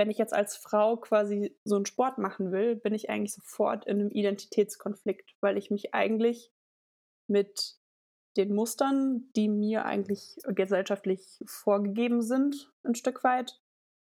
[0.00, 3.84] wenn ich jetzt als Frau quasi so einen Sport machen will, bin ich eigentlich sofort
[3.84, 6.50] in einem Identitätskonflikt, weil ich mich eigentlich
[7.26, 7.74] mit
[8.38, 13.60] den Mustern, die mir eigentlich gesellschaftlich vorgegeben sind, ein Stück weit,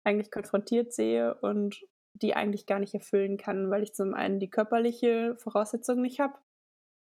[0.06, 4.50] eigentlich konfrontiert sehe und die eigentlich gar nicht erfüllen kann, weil ich zum einen die
[4.50, 6.38] körperliche Voraussetzung nicht habe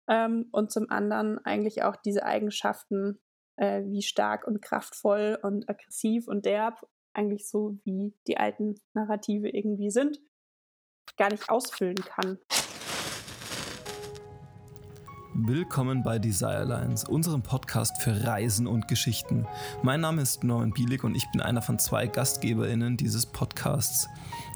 [0.07, 3.19] ähm, und zum anderen eigentlich auch diese Eigenschaften
[3.55, 9.49] äh, wie stark und kraftvoll und aggressiv und derb, eigentlich so wie die alten Narrative
[9.49, 10.19] irgendwie sind,
[11.17, 12.37] gar nicht ausfüllen kann.
[15.33, 19.47] Willkommen bei Desire Lines, unserem Podcast für Reisen und Geschichten.
[19.83, 24.09] Mein Name ist Norman Bielik und ich bin einer von zwei GastgeberInnen dieses Podcasts.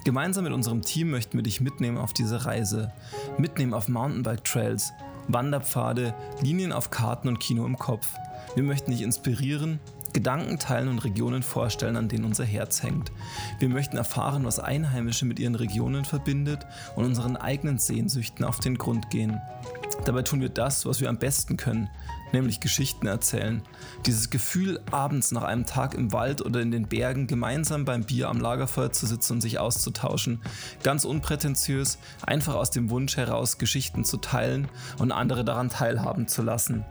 [0.04, 2.92] Gemeinsam mit unserem Team möchten wir dich mitnehmen auf diese Reise.
[3.38, 4.92] Mitnehmen auf Mountainbike-Trails,
[5.30, 8.14] Wanderpfade, Linien auf Karten und Kino im Kopf.
[8.56, 9.80] Wir möchten dich inspirieren,
[10.14, 13.12] Gedanken teilen und Regionen vorstellen, an denen unser Herz hängt.
[13.60, 18.78] Wir möchten erfahren, was Einheimische mit ihren Regionen verbindet und unseren eigenen Sehnsüchten auf den
[18.78, 19.42] Grund gehen.
[20.06, 21.90] Dabei tun wir das, was wir am besten können,
[22.34, 23.62] nämlich Geschichten erzählen.
[24.06, 28.30] Dieses Gefühl, abends nach einem Tag im Wald oder in den Bergen gemeinsam beim Bier
[28.30, 30.42] am Lagerfeuer zu sitzen und sich auszutauschen.
[30.84, 34.68] Ganz unprätentiös, einfach aus dem Wunsch heraus, Geschichten zu teilen
[35.00, 36.84] und andere daran teilhaben zu lassen.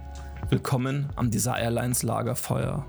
[0.49, 2.87] Willkommen am Desire Airlines Lagerfeuer.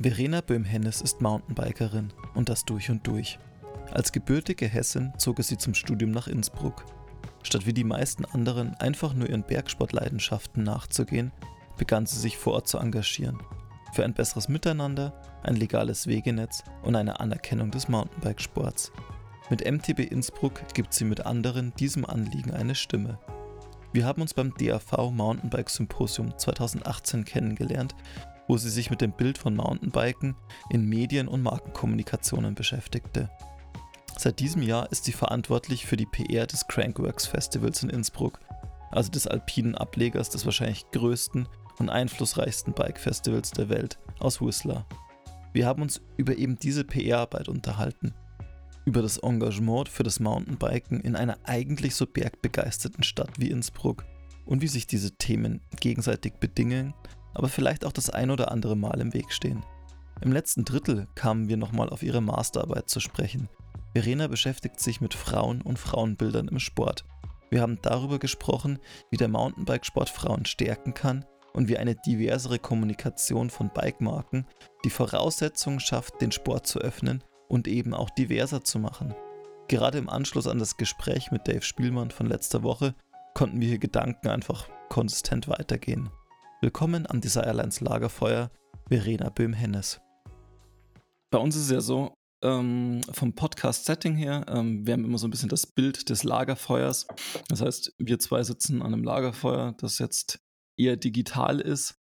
[0.00, 3.36] Verena Böhm-Hennes ist Mountainbikerin und das durch und durch.
[3.90, 6.84] Als gebürtige Hessin zog es sie zum Studium nach Innsbruck.
[7.42, 11.32] Statt wie die meisten anderen einfach nur ihren Bergsportleidenschaften nachzugehen,
[11.76, 13.38] begann sie sich vor Ort zu engagieren.
[13.92, 18.92] Für ein besseres Miteinander, ein legales Wegenetz und eine Anerkennung des Mountainbikesports.
[19.50, 23.18] Mit MTB Innsbruck gibt sie mit anderen diesem Anliegen eine Stimme.
[23.92, 27.96] Wir haben uns beim DAV Mountainbike Symposium 2018 kennengelernt,
[28.48, 30.34] wo sie sich mit dem Bild von Mountainbiken
[30.70, 33.30] in Medien und Markenkommunikationen beschäftigte.
[34.16, 38.40] Seit diesem Jahr ist sie verantwortlich für die PR des Crankworks Festivals in Innsbruck,
[38.90, 41.46] also des alpinen Ablegers des wahrscheinlich größten
[41.78, 44.86] und einflussreichsten Bike-Festivals der Welt aus Whistler.
[45.52, 48.12] Wir haben uns über eben diese PR-Arbeit unterhalten,
[48.84, 54.04] über das Engagement für das Mountainbiken in einer eigentlich so bergbegeisterten Stadt wie Innsbruck
[54.46, 56.94] und wie sich diese Themen gegenseitig bedingen,
[57.34, 59.64] aber vielleicht auch das ein oder andere Mal im Weg stehen.
[60.20, 63.48] Im letzten Drittel kamen wir nochmal auf ihre Masterarbeit zu sprechen,
[63.94, 67.04] Verena beschäftigt sich mit Frauen und Frauenbildern im Sport.
[67.50, 68.78] Wir haben darüber gesprochen,
[69.10, 74.46] wie der Mountainbikesport Frauen stärken kann und wie eine diversere Kommunikation von Bikemarken
[74.84, 79.14] die Voraussetzungen schafft, den Sport zu öffnen und eben auch diverser zu machen.
[79.66, 82.94] Gerade im Anschluss an das Gespräch mit Dave Spielmann von letzter Woche
[83.34, 86.10] konnten wir hier Gedanken einfach konsistent weitergehen.
[86.60, 88.50] Willkommen am Desire Airlines Lagerfeuer,
[88.88, 90.00] Verena Böhm-Hennes.
[91.30, 95.28] Bei uns ist es ja so, ähm, vom Podcast-Setting her, ähm, wir haben immer so
[95.28, 97.06] ein bisschen das Bild des Lagerfeuers.
[97.48, 100.40] Das heißt, wir zwei sitzen an einem Lagerfeuer, das jetzt
[100.76, 101.94] eher digital ist,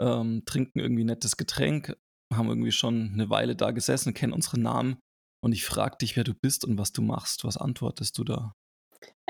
[0.00, 1.96] ähm, trinken irgendwie ein nettes Getränk,
[2.34, 4.98] haben irgendwie schon eine Weile da gesessen, kennen unsere Namen.
[5.40, 7.44] Und ich frage dich, wer du bist und was du machst.
[7.44, 8.54] Was antwortest du da?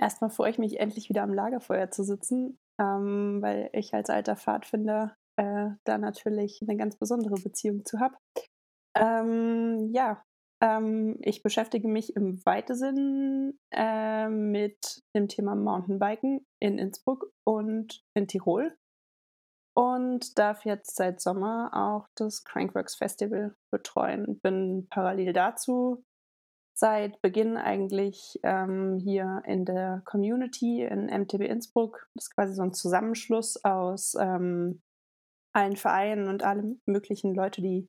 [0.00, 4.36] Erstmal freue ich mich endlich wieder am Lagerfeuer zu sitzen, ähm, weil ich als alter
[4.36, 8.16] Pfadfinder äh, da natürlich eine ganz besondere Beziehung zu habe.
[8.96, 10.22] Ähm, ja,
[10.62, 18.26] ähm, ich beschäftige mich im weitesten äh, mit dem Thema Mountainbiken in Innsbruck und in
[18.26, 18.76] Tirol
[19.76, 24.40] und darf jetzt seit Sommer auch das Crankworks Festival betreuen.
[24.42, 26.04] Bin parallel dazu
[26.80, 32.08] seit Beginn eigentlich ähm, hier in der Community in MTB Innsbruck.
[32.14, 34.80] Das ist quasi so ein Zusammenschluss aus ähm,
[35.52, 37.88] allen Vereinen und allen möglichen Leute, die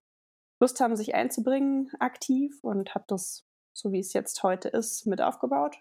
[0.61, 5.21] Lust haben, sich einzubringen aktiv und habe das, so wie es jetzt heute ist, mit
[5.21, 5.77] aufgebaut.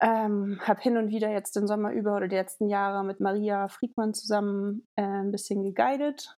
[0.00, 3.68] Ähm, habe hin und wieder jetzt den Sommer über oder die letzten Jahre mit Maria
[3.68, 6.36] Friedmann zusammen äh, ein bisschen geguidet.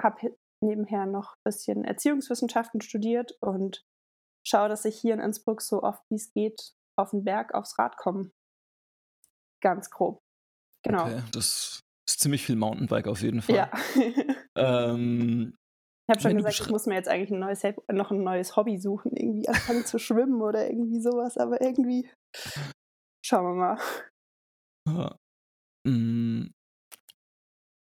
[0.00, 3.84] Habe nebenher noch ein bisschen Erziehungswissenschaften studiert und
[4.48, 7.78] schaue, dass ich hier in Innsbruck so oft wie es geht auf den Berg aufs
[7.78, 8.30] Rad komme.
[9.62, 10.20] Ganz grob.
[10.84, 11.04] Genau.
[11.04, 13.56] Okay, das ist ziemlich viel Mountainbike auf jeden Fall.
[13.56, 13.70] Ja.
[14.56, 15.54] ähm,
[16.08, 17.62] ich habe schon gesagt, ich muss mir jetzt eigentlich ein neues,
[17.92, 22.08] noch ein neues Hobby suchen, irgendwie anfangen zu schwimmen oder irgendwie sowas, aber irgendwie
[23.24, 23.78] schauen wir mal.
[24.88, 25.18] Ja.
[25.86, 26.50] Mm.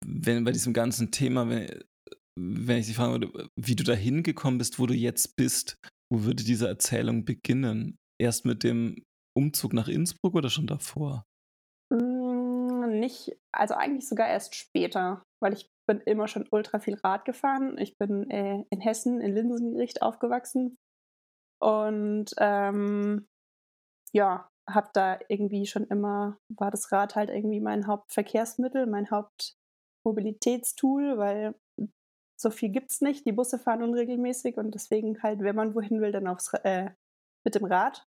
[0.07, 1.83] Wenn bei diesem ganzen Thema, wenn,
[2.39, 5.77] wenn ich dich fragen würde, wie du da hingekommen bist, wo du jetzt bist,
[6.15, 7.97] wo würde diese Erzählung beginnen?
[8.17, 9.03] Erst mit dem
[9.37, 11.25] Umzug nach Innsbruck oder schon davor?
[11.91, 17.25] Mm, nicht, also eigentlich sogar erst später, weil ich bin immer schon ultra viel Rad
[17.25, 17.77] gefahren.
[17.77, 20.77] Ich bin äh, in Hessen, in Linsengericht aufgewachsen.
[21.61, 23.27] Und ähm,
[24.13, 31.17] ja, habe da irgendwie schon immer, war das Rad halt irgendwie mein Hauptverkehrsmittel, mein Hauptmobilitätstool,
[31.17, 31.55] weil
[32.39, 33.25] so viel gibt es nicht.
[33.25, 36.91] Die Busse fahren unregelmäßig und deswegen halt, wenn man wohin will, dann aufs, äh,
[37.43, 38.07] mit dem Rad.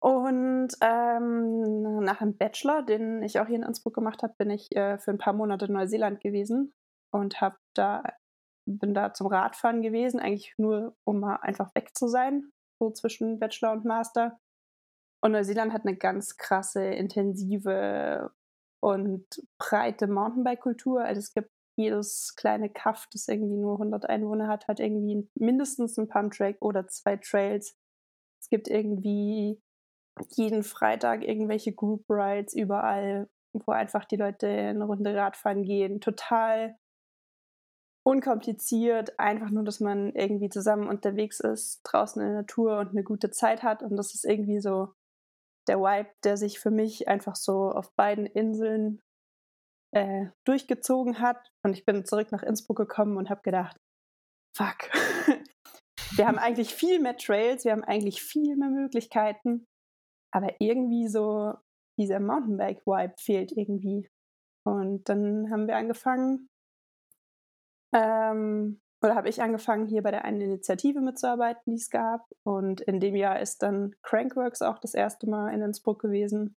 [0.00, 4.74] Und ähm, nach dem Bachelor, den ich auch hier in Innsbruck gemacht habe, bin ich
[4.74, 6.72] äh, für ein paar Monate in Neuseeland gewesen
[7.12, 8.02] und habe da
[8.66, 13.38] bin da zum Radfahren gewesen, eigentlich nur um mal einfach weg zu sein, so zwischen
[13.38, 14.38] Bachelor und Master.
[15.20, 18.32] Und Neuseeland hat eine ganz krasse, intensive
[18.80, 19.26] und
[19.58, 21.02] breite Mountainbike-Kultur.
[21.02, 25.98] Also es gibt jedes kleine Kaff, das irgendwie nur 100 Einwohner hat, hat irgendwie mindestens
[25.98, 27.76] einen Pumptrack oder zwei Trails.
[28.40, 29.60] Es gibt irgendwie
[30.30, 36.00] jeden Freitag irgendwelche Group Rides überall, wo einfach die Leute eine Runde Radfahren gehen.
[36.00, 36.76] Total
[38.04, 43.04] unkompliziert, einfach nur, dass man irgendwie zusammen unterwegs ist, draußen in der Natur und eine
[43.04, 43.82] gute Zeit hat.
[43.82, 44.92] Und das ist irgendwie so
[45.68, 49.00] der Vibe, der sich für mich einfach so auf beiden Inseln
[49.92, 51.50] äh, durchgezogen hat.
[51.64, 53.76] Und ich bin zurück nach Innsbruck gekommen und habe gedacht,
[54.56, 54.90] fuck,
[56.16, 59.66] wir haben eigentlich viel mehr Trails, wir haben eigentlich viel mehr Möglichkeiten,
[60.32, 61.54] aber irgendwie so
[61.98, 64.08] dieser Mountainbike-Vibe fehlt irgendwie.
[64.64, 66.48] Und dann haben wir angefangen,
[67.94, 72.24] ähm, oder habe ich angefangen, hier bei der einen Initiative mitzuarbeiten, die es gab.
[72.44, 76.56] Und in dem Jahr ist dann Crankworks auch das erste Mal in Innsbruck gewesen.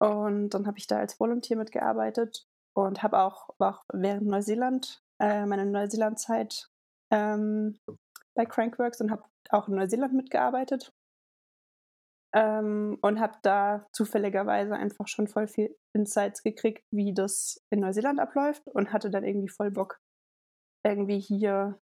[0.00, 5.46] Und dann habe ich da als Volunteer mitgearbeitet und habe auch, auch während Neuseeland, äh,
[5.46, 6.68] meine Neuseeland-Zeit
[7.10, 7.78] ähm,
[8.34, 10.92] bei Crankworks und habe auch in Neuseeland mitgearbeitet.
[12.34, 18.18] Ähm, und habe da zufälligerweise einfach schon voll viel Insights gekriegt, wie das in Neuseeland
[18.18, 20.00] abläuft und hatte dann irgendwie voll Bock,
[20.84, 21.78] irgendwie hier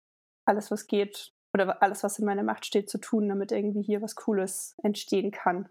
[0.46, 4.02] alles, was geht oder alles, was in meiner Macht steht, zu tun, damit irgendwie hier
[4.02, 5.68] was Cooles entstehen kann.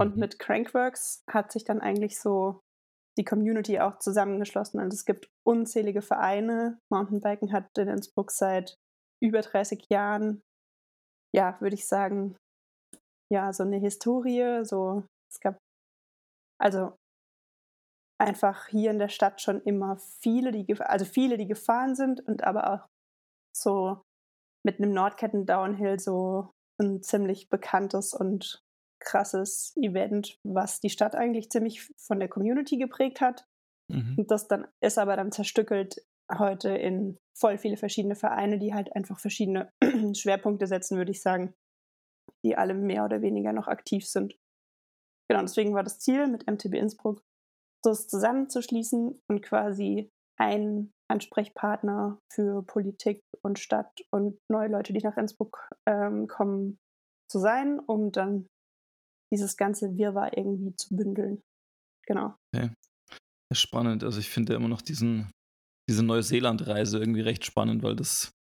[0.00, 2.60] Und mit Crankworks hat sich dann eigentlich so
[3.18, 6.78] die Community auch zusammengeschlossen und es gibt unzählige Vereine.
[6.92, 8.76] Mountainbiken hat in Innsbruck seit
[9.20, 10.42] über 30 Jahren,
[11.34, 12.36] ja, würde ich sagen,
[13.32, 14.64] ja, so eine Historie.
[14.64, 15.58] So, es gab
[16.60, 16.96] also
[18.20, 22.44] einfach hier in der Stadt schon immer viele, die also viele, die gefahren sind und
[22.44, 22.86] aber auch
[23.56, 24.02] so
[24.64, 28.60] mit einem Nordketten Downhill so ein ziemlich bekanntes und
[29.00, 33.46] krasses Event, was die Stadt eigentlich ziemlich von der Community geprägt hat.
[33.90, 34.16] Mhm.
[34.18, 36.04] Und das dann ist aber dann zerstückelt
[36.36, 39.72] heute in voll viele verschiedene Vereine, die halt einfach verschiedene
[40.14, 41.54] Schwerpunkte setzen, würde ich sagen,
[42.44, 44.38] die alle mehr oder weniger noch aktiv sind.
[45.30, 47.22] Genau, deswegen war das Ziel mit MTB Innsbruck,
[47.82, 55.16] das zusammenzuschließen und quasi ein Ansprechpartner für Politik und Stadt und neue Leute, die nach
[55.16, 56.78] Innsbruck ähm, kommen,
[57.30, 58.46] zu sein, um dann
[59.32, 61.42] dieses ganze Wirrwarr irgendwie zu bündeln.
[62.06, 62.34] Genau.
[62.54, 62.70] Okay.
[63.52, 64.04] Spannend.
[64.04, 65.30] Also ich finde immer noch diesen,
[65.88, 68.32] diese Neuseeland-Reise irgendwie recht spannend, weil das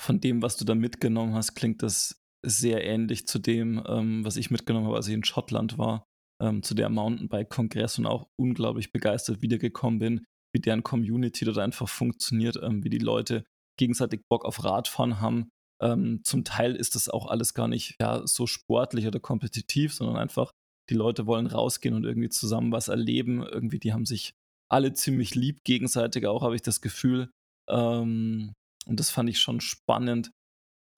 [0.00, 4.36] von dem, was du da mitgenommen hast, klingt das sehr ähnlich zu dem, ähm, was
[4.36, 6.04] ich mitgenommen habe, als ich in Schottland war,
[6.42, 11.88] ähm, zu der Mountainbike-Kongress und auch unglaublich begeistert wiedergekommen bin, wie deren Community dort einfach
[11.88, 13.44] funktioniert, ähm, wie die Leute
[13.78, 18.26] gegenseitig Bock auf Radfahren haben, ähm, zum Teil ist das auch alles gar nicht ja,
[18.26, 20.52] so sportlich oder kompetitiv, sondern einfach,
[20.90, 23.42] die Leute wollen rausgehen und irgendwie zusammen was erleben.
[23.42, 24.34] Irgendwie, die haben sich
[24.70, 27.30] alle ziemlich lieb gegenseitig, auch habe ich das Gefühl.
[27.68, 28.52] Ähm,
[28.86, 30.30] und das fand ich schon spannend.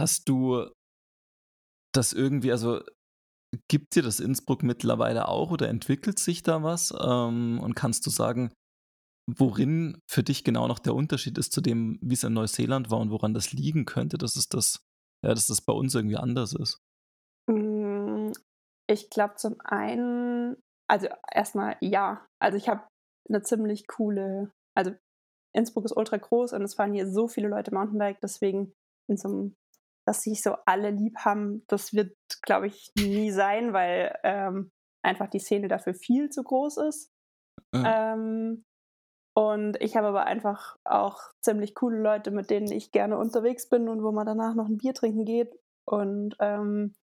[0.01, 0.69] Hast du
[1.95, 2.83] das irgendwie, also
[3.69, 6.93] gibt dir das Innsbruck mittlerweile auch oder entwickelt sich da was?
[6.99, 8.53] Ähm, und kannst du sagen,
[9.27, 12.99] worin für dich genau noch der Unterschied ist zu dem, wie es in Neuseeland war
[12.99, 14.85] und woran das liegen könnte, dass es das,
[15.25, 16.81] ja, dass das bei uns irgendwie anders ist?
[17.49, 18.33] Mm,
[18.89, 20.57] ich glaube zum einen,
[20.89, 22.27] also erstmal ja.
[22.41, 22.87] Also ich habe
[23.29, 24.93] eine ziemlich coole, also
[25.55, 28.73] Innsbruck ist ultra groß und es fahren hier so viele Leute Mountainbike, deswegen
[29.09, 29.55] in so einem,
[30.07, 34.71] dass sich so alle lieb haben, das wird, glaube ich, nie sein, weil ähm,
[35.05, 37.11] einfach die Szene dafür viel zu groß ist.
[37.75, 38.15] Ja.
[38.15, 38.65] Ähm,
[39.35, 43.89] und ich habe aber einfach auch ziemlich coole Leute, mit denen ich gerne unterwegs bin
[43.89, 45.55] und wo man danach noch ein Bier trinken geht.
[45.87, 46.95] Und ähm,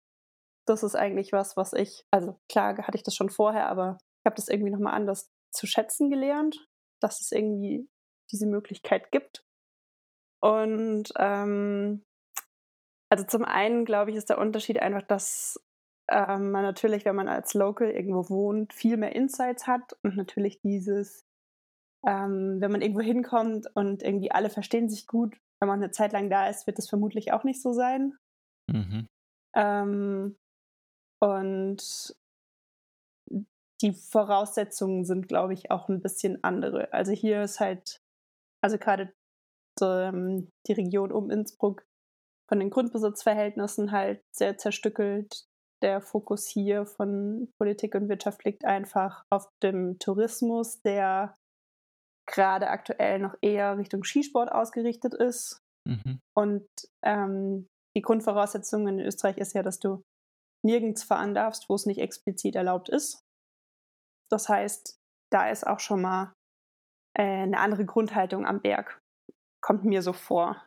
[0.66, 4.26] das ist eigentlich was, was ich, also klar hatte ich das schon vorher, aber ich
[4.26, 6.66] habe das irgendwie nochmal anders zu schätzen gelernt,
[7.00, 7.88] dass es irgendwie
[8.30, 9.42] diese Möglichkeit gibt.
[10.42, 12.04] Und ähm,
[13.10, 15.58] also zum einen, glaube ich, ist der Unterschied einfach, dass
[16.10, 20.60] ähm, man natürlich, wenn man als Local irgendwo wohnt, viel mehr Insights hat und natürlich
[20.60, 21.27] dieses
[22.06, 26.12] ähm, wenn man irgendwo hinkommt und irgendwie alle verstehen sich gut, wenn man eine Zeit
[26.12, 28.16] lang da ist, wird das vermutlich auch nicht so sein.
[28.70, 29.08] Mhm.
[29.56, 30.36] Ähm,
[31.20, 32.16] und
[33.80, 36.92] die Voraussetzungen sind, glaube ich, auch ein bisschen andere.
[36.92, 38.00] Also hier ist halt,
[38.62, 39.12] also gerade
[39.80, 41.84] ähm, die Region um Innsbruck
[42.48, 45.46] von den Grundbesitzverhältnissen halt sehr zerstückelt.
[45.82, 51.37] Der Fokus hier von Politik und Wirtschaft liegt einfach auf dem Tourismus, der
[52.28, 55.60] gerade aktuell noch eher Richtung Skisport ausgerichtet ist.
[55.86, 56.20] Mhm.
[56.36, 56.68] Und
[57.04, 57.66] ähm,
[57.96, 60.02] die Grundvoraussetzung in Österreich ist ja, dass du
[60.64, 63.24] nirgends fahren darfst, wo es nicht explizit erlaubt ist.
[64.30, 64.96] Das heißt,
[65.32, 66.32] da ist auch schon mal
[67.16, 69.00] äh, eine andere Grundhaltung am Berg.
[69.62, 70.64] Kommt mir so vor.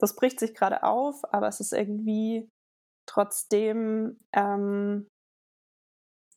[0.00, 2.48] Das bricht sich gerade auf, aber es ist irgendwie
[3.08, 5.08] trotzdem, ähm,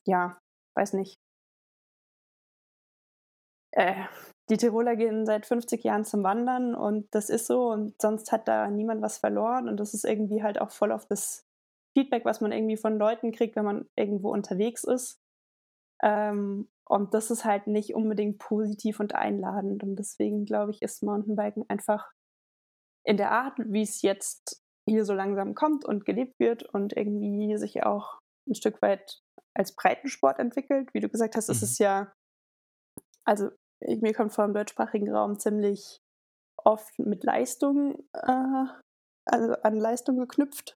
[0.05, 0.37] ja,
[0.75, 1.15] weiß nicht.
[3.77, 4.05] Äh,
[4.49, 8.47] die Tiroler gehen seit 50 Jahren zum Wandern und das ist so und sonst hat
[8.47, 11.45] da niemand was verloren und das ist irgendwie halt auch voll auf das
[11.95, 15.19] Feedback, was man irgendwie von Leuten kriegt, wenn man irgendwo unterwegs ist.
[16.01, 19.83] Ähm, und das ist halt nicht unbedingt positiv und einladend.
[19.83, 22.11] Und deswegen glaube ich, ist Mountainbiken einfach
[23.03, 27.57] in der Art, wie es jetzt hier so langsam kommt und gelebt wird und irgendwie
[27.57, 29.21] sich auch ein Stück weit
[29.53, 30.93] als Breitensport entwickelt.
[30.93, 31.53] Wie du gesagt hast, mhm.
[31.53, 32.13] ist es ja,
[33.25, 33.49] also
[33.81, 36.01] mir kommt vor im deutschsprachigen Raum ziemlich
[36.63, 38.65] oft mit Leistung, äh,
[39.25, 40.75] also an Leistung geknüpft.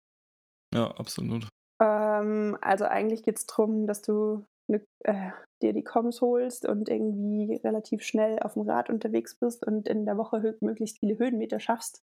[0.74, 1.48] Ja, absolut.
[1.81, 5.31] Ähm, also eigentlich geht es darum, dass du ne, äh,
[5.62, 10.05] dir die Coms holst und irgendwie relativ schnell auf dem Rad unterwegs bist und in
[10.05, 12.01] der Woche möglichst viele Höhenmeter schaffst.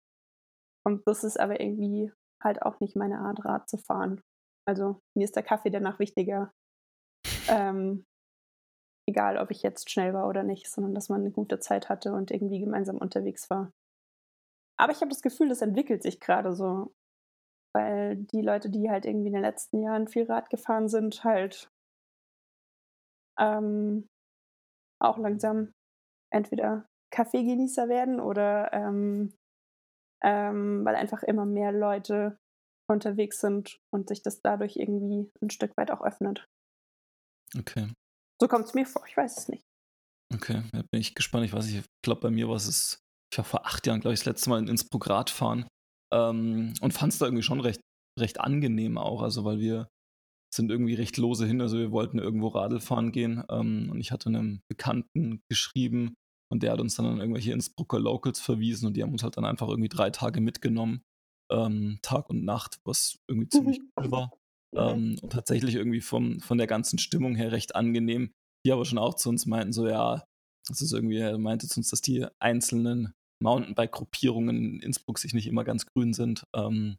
[0.85, 2.11] Und das ist aber irgendwie
[2.43, 4.21] halt auch nicht meine Art, Rad zu fahren.
[4.67, 6.51] Also mir ist der Kaffee danach wichtiger.
[7.47, 8.05] Ähm,
[9.11, 12.13] egal, ob ich jetzt schnell war oder nicht, sondern dass man eine gute Zeit hatte
[12.13, 13.71] und irgendwie gemeinsam unterwegs war.
[14.77, 16.91] Aber ich habe das Gefühl, das entwickelt sich gerade so
[17.73, 21.69] weil die Leute, die halt irgendwie in den letzten Jahren viel Rad gefahren sind, halt
[23.39, 24.07] ähm,
[25.01, 25.71] auch langsam
[26.31, 29.33] entweder Kaffeegenießer werden oder ähm,
[30.23, 32.37] ähm, weil einfach immer mehr Leute
[32.89, 36.45] unterwegs sind und sich das dadurch irgendwie ein Stück weit auch öffnet.
[37.57, 37.87] Okay.
[38.41, 39.63] So kommt es mir vor, ich weiß es nicht.
[40.33, 41.45] Okay, da bin ich gespannt.
[41.45, 42.99] Ich weiß nicht, ich glaube, bei mir war es,
[43.31, 45.67] ich war vor acht Jahren, glaube ich, das letzte Mal in Innsbruck Rad fahren.
[46.11, 47.81] Ähm, und fand es da irgendwie schon recht,
[48.19, 49.89] recht angenehm auch, also weil wir
[50.53, 54.11] sind irgendwie recht lose hin, also wir wollten irgendwo Radl fahren gehen ähm, und ich
[54.11, 56.15] hatte einem Bekannten geschrieben
[56.51, 59.37] und der hat uns dann an irgendwelche Innsbrucker Locals verwiesen und die haben uns halt
[59.37, 61.03] dann einfach irgendwie drei Tage mitgenommen,
[61.51, 63.91] ähm, Tag und Nacht, was irgendwie ziemlich mhm.
[63.97, 64.31] cool war.
[64.75, 68.31] Ähm, und tatsächlich irgendwie vom, von der ganzen Stimmung her recht angenehm.
[68.65, 70.23] Die aber schon auch zu uns meinten, so ja,
[70.67, 75.47] das ist irgendwie, er meinte zu uns, dass die einzelnen Mountainbike-Gruppierungen in Innsbruck sich nicht
[75.47, 76.43] immer ganz grün sind.
[76.55, 76.97] Ähm,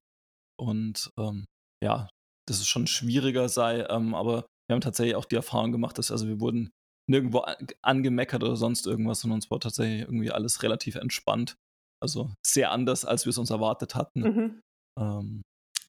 [0.61, 1.47] und ähm,
[1.83, 2.09] ja,
[2.49, 6.11] dass es schon schwieriger sei, ähm, aber wir haben tatsächlich auch die Erfahrung gemacht, dass
[6.11, 6.71] also wir wurden
[7.09, 7.45] nirgendwo
[7.83, 11.57] angemeckert oder sonst irgendwas, sondern uns war tatsächlich irgendwie alles relativ entspannt.
[12.01, 14.21] Also sehr anders, als wir es uns erwartet hatten.
[14.21, 14.61] Mhm.
[14.99, 15.43] Ähm,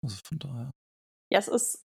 [0.04, 0.72] also von daher.
[1.34, 1.84] Ja, es ist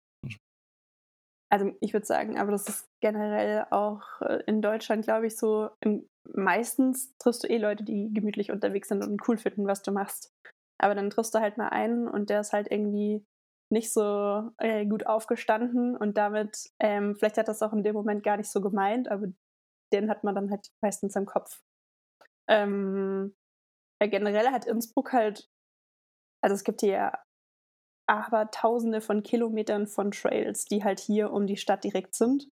[1.50, 5.70] also ich würde sagen, aber das ist generell auch äh, in Deutschland, glaube ich, so.
[5.80, 9.92] Im, meistens triffst du eh Leute, die gemütlich unterwegs sind und cool finden, was du
[9.92, 10.32] machst.
[10.78, 13.24] Aber dann triffst du halt mal einen und der ist halt irgendwie
[13.72, 18.22] nicht so äh, gut aufgestanden und damit, ähm, vielleicht hat das auch in dem Moment
[18.22, 19.28] gar nicht so gemeint, aber
[19.92, 21.62] den hat man dann halt meistens im Kopf.
[22.48, 23.34] Ähm,
[24.00, 25.48] ja, generell hat Innsbruck halt,
[26.42, 27.25] also es gibt hier ja
[28.06, 32.48] aber tausende von Kilometern von Trails, die halt hier um die Stadt direkt sind.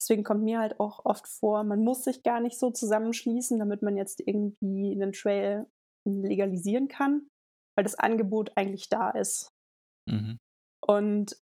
[0.00, 3.82] Deswegen kommt mir halt auch oft vor, man muss sich gar nicht so zusammenschließen, damit
[3.82, 5.66] man jetzt irgendwie einen Trail
[6.06, 7.28] legalisieren kann,
[7.76, 9.50] weil das Angebot eigentlich da ist.
[10.08, 10.38] Mhm.
[10.86, 11.36] Und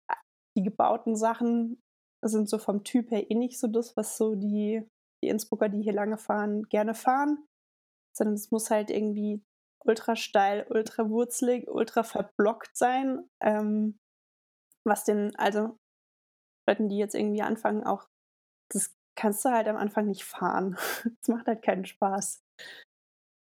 [0.58, 1.82] die gebauten Sachen
[2.24, 4.88] sind so vom Typ her eh nicht so das, was so die,
[5.24, 7.46] die Innsbrucker, die hier lange fahren, gerne fahren,
[8.16, 9.42] sondern es muss halt irgendwie
[9.86, 13.30] ultra steil, ultra wurzelig, ultra verblockt sein.
[13.42, 14.00] Ähm,
[14.86, 15.78] was den, also
[16.68, 18.08] Leuten, die jetzt irgendwie anfangen, auch,
[18.72, 20.78] das kannst du halt am Anfang nicht fahren.
[21.04, 22.42] das macht halt keinen Spaß.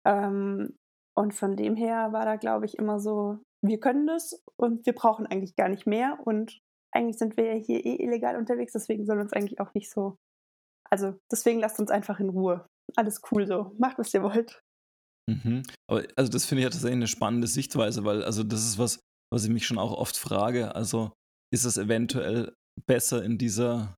[0.05, 0.77] Ähm,
[1.15, 4.93] und von dem her war da, glaube ich, immer so, wir können das und wir
[4.93, 6.19] brauchen eigentlich gar nicht mehr.
[6.25, 6.59] Und
[6.91, 10.17] eigentlich sind wir ja hier eh illegal unterwegs, deswegen soll uns eigentlich auch nicht so.
[10.89, 12.67] Also deswegen lasst uns einfach in Ruhe.
[12.95, 13.71] Alles cool so.
[13.77, 14.61] Macht, was ihr wollt.
[15.29, 15.63] Mhm.
[15.89, 18.99] Aber also das finde ich ja tatsächlich eine spannende Sichtweise, weil also das ist was,
[19.31, 20.75] was ich mich schon auch oft frage.
[20.75, 21.11] Also
[21.53, 22.53] ist es eventuell
[22.87, 23.95] besser in dieser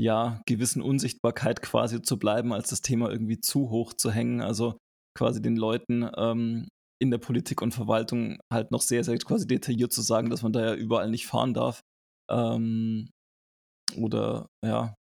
[0.00, 4.40] ja, gewissen Unsichtbarkeit quasi zu bleiben, als das Thema irgendwie zu hoch zu hängen.
[4.40, 4.78] Also
[5.16, 6.68] quasi den Leuten ähm,
[7.00, 10.52] in der Politik und Verwaltung halt noch sehr, sehr quasi detailliert zu sagen, dass man
[10.52, 11.80] da ja überall nicht fahren darf.
[12.30, 13.10] Ähm,
[13.96, 14.94] oder ja,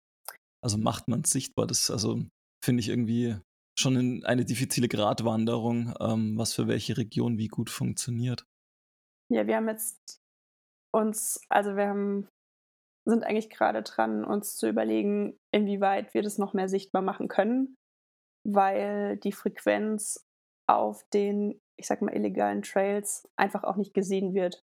[0.64, 1.68] also macht man es sichtbar.
[1.68, 2.26] Das also
[2.64, 3.38] finde ich irgendwie
[3.82, 8.46] schon eine diffizile Gratwanderung, ähm, was für welche Region wie gut funktioniert.
[9.30, 10.22] Ja, wir haben jetzt
[10.94, 12.28] uns, also wir haben
[13.06, 17.78] sind eigentlich gerade dran, uns zu überlegen, inwieweit wir das noch mehr sichtbar machen können,
[18.44, 20.28] weil die Frequenz
[20.68, 24.64] auf den, ich sag mal, illegalen Trails einfach auch nicht gesehen wird.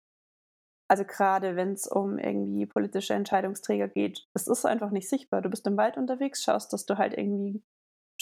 [0.90, 5.42] Also gerade wenn es um irgendwie politische Entscheidungsträger geht, es ist einfach nicht sichtbar.
[5.42, 7.62] Du bist im Wald unterwegs, schaust, dass du halt irgendwie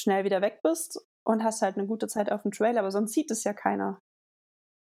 [0.00, 3.12] schnell wieder weg bist und hast halt eine gute Zeit auf dem Trail, aber sonst
[3.12, 4.00] sieht es ja keiner.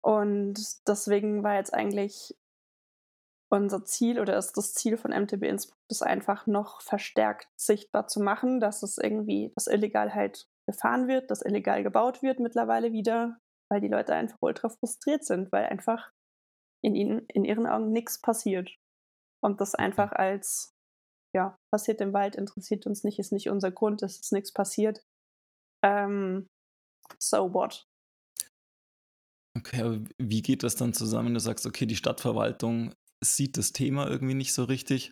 [0.04, 2.36] Und deswegen war jetzt eigentlich
[3.50, 8.20] unser Ziel oder ist das Ziel von MTB Innsbruck, das einfach noch verstärkt sichtbar zu
[8.22, 13.40] machen, dass es irgendwie, dass illegal halt gefahren wird, dass illegal gebaut wird mittlerweile wieder,
[13.72, 16.12] weil die Leute einfach ultra frustriert sind, weil einfach
[16.84, 18.76] in ihnen, in ihren Augen nichts passiert.
[19.42, 20.74] Und das einfach als,
[21.38, 25.04] ja, passiert im Wald, interessiert uns nicht, ist nicht unser Grund, es ist nichts passiert.
[25.86, 26.48] Ähm,
[27.22, 27.86] so what?
[29.56, 31.36] Okay, aber wie geht das dann zusammen?
[31.36, 35.12] Du sagst, okay, die Stadtverwaltung sieht das Thema irgendwie nicht so richtig,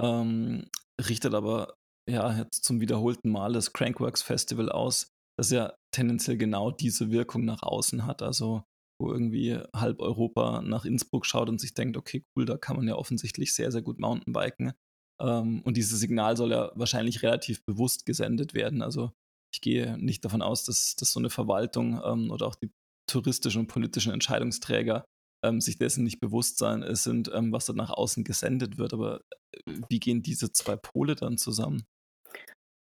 [0.00, 0.68] ähm,
[1.06, 1.74] richtet aber
[2.08, 7.44] ja jetzt zum wiederholten Mal das Crankworks Festival aus, das ja tendenziell genau diese Wirkung
[7.44, 8.22] nach außen hat.
[8.22, 8.62] Also
[9.00, 12.88] wo irgendwie halb Europa nach Innsbruck schaut und sich denkt, okay, cool, da kann man
[12.88, 14.72] ja offensichtlich sehr, sehr gut Mountainbiken.
[15.20, 18.82] Ähm, und dieses Signal soll ja wahrscheinlich relativ bewusst gesendet werden.
[18.82, 19.12] Also
[19.52, 22.70] ich gehe nicht davon aus, dass, dass so eine Verwaltung ähm, oder auch die
[23.08, 25.04] touristischen und politischen Entscheidungsträger
[25.44, 28.92] ähm, sich dessen nicht bewusst sein sind, ähm, was da nach außen gesendet wird.
[28.92, 29.20] Aber
[29.66, 31.84] äh, wie gehen diese zwei Pole dann zusammen?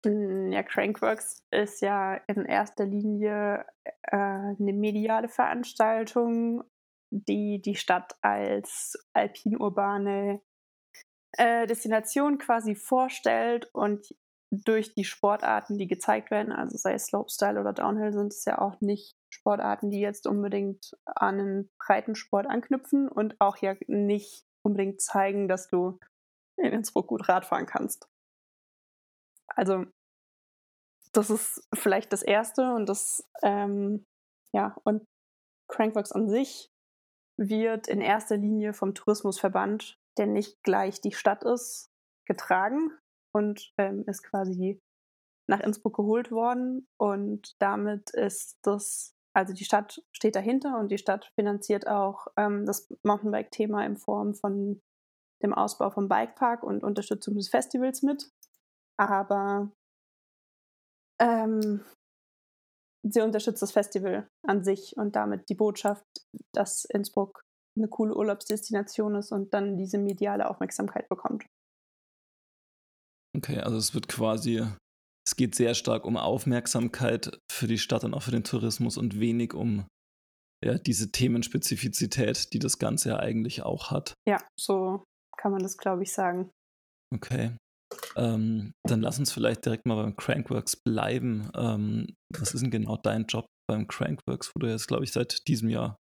[0.06, 3.66] Hm, ja, Crankworks ist ja in erster Linie
[4.02, 6.62] äh, eine mediale Veranstaltung,
[7.10, 10.40] die die Stadt als alpin-urbane
[11.32, 14.14] äh, Destination quasi vorstellt und
[14.50, 18.58] durch die Sportarten, die gezeigt werden, also sei es Slopestyle oder Downhill, sind es ja
[18.58, 25.02] auch nicht Sportarten, die jetzt unbedingt an einen Breitensport anknüpfen und auch ja nicht unbedingt
[25.02, 25.98] zeigen, dass du
[26.56, 28.08] in Innsbruck gut Radfahren kannst.
[29.48, 29.84] Also
[31.12, 34.06] das ist vielleicht das Erste und das, ähm,
[34.54, 35.04] ja, und
[35.68, 36.70] Crankworks an sich
[37.36, 41.90] wird in erster Linie vom Tourismusverband, der nicht gleich die Stadt ist,
[42.26, 42.90] getragen
[43.34, 44.80] und ähm, ist quasi
[45.48, 46.86] nach Innsbruck geholt worden.
[46.98, 52.66] Und damit ist das, also die Stadt steht dahinter und die Stadt finanziert auch ähm,
[52.66, 54.80] das Mountainbike-Thema in Form von
[55.42, 58.30] dem Ausbau vom Bikepark und Unterstützung des Festivals mit.
[58.98, 59.70] Aber
[61.20, 61.84] ähm,
[63.02, 66.04] sie unterstützt das Festival an sich und damit die Botschaft,
[66.52, 67.42] dass Innsbruck
[67.78, 71.46] eine coole Urlaubsdestination ist und dann diese mediale Aufmerksamkeit bekommt.
[73.36, 74.64] Okay, also es wird quasi,
[75.26, 79.20] es geht sehr stark um Aufmerksamkeit für die Stadt und auch für den Tourismus und
[79.20, 79.86] wenig um
[80.64, 84.14] ja, diese Themenspezifizität, die das Ganze ja eigentlich auch hat.
[84.26, 85.04] Ja, so
[85.36, 86.50] kann man das, glaube ich, sagen.
[87.14, 87.56] Okay.
[88.16, 91.50] Ähm, dann lass uns vielleicht direkt mal beim Crankworks bleiben.
[91.54, 95.46] Ähm, was ist denn genau dein Job beim Crankworks, wo du jetzt, glaube ich, seit
[95.46, 95.96] diesem Jahr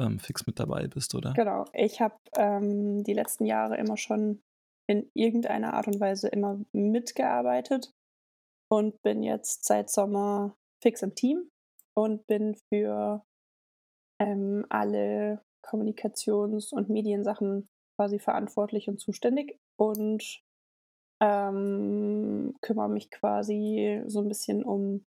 [0.00, 1.32] ähm, fix mit dabei bist, oder?
[1.34, 1.64] Genau.
[1.72, 4.42] Ich habe ähm, die letzten Jahre immer schon
[4.88, 7.92] in irgendeiner Art und Weise immer mitgearbeitet
[8.70, 11.48] und bin jetzt seit Sommer fix im Team
[11.94, 13.22] und bin für
[14.20, 20.42] ähm, alle Kommunikations- und Mediensachen quasi verantwortlich und zuständig und
[21.22, 25.04] ähm, kümmere mich quasi so ein bisschen um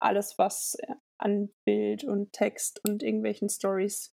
[0.00, 0.76] alles, was
[1.18, 4.12] an Bild und Text und irgendwelchen Stories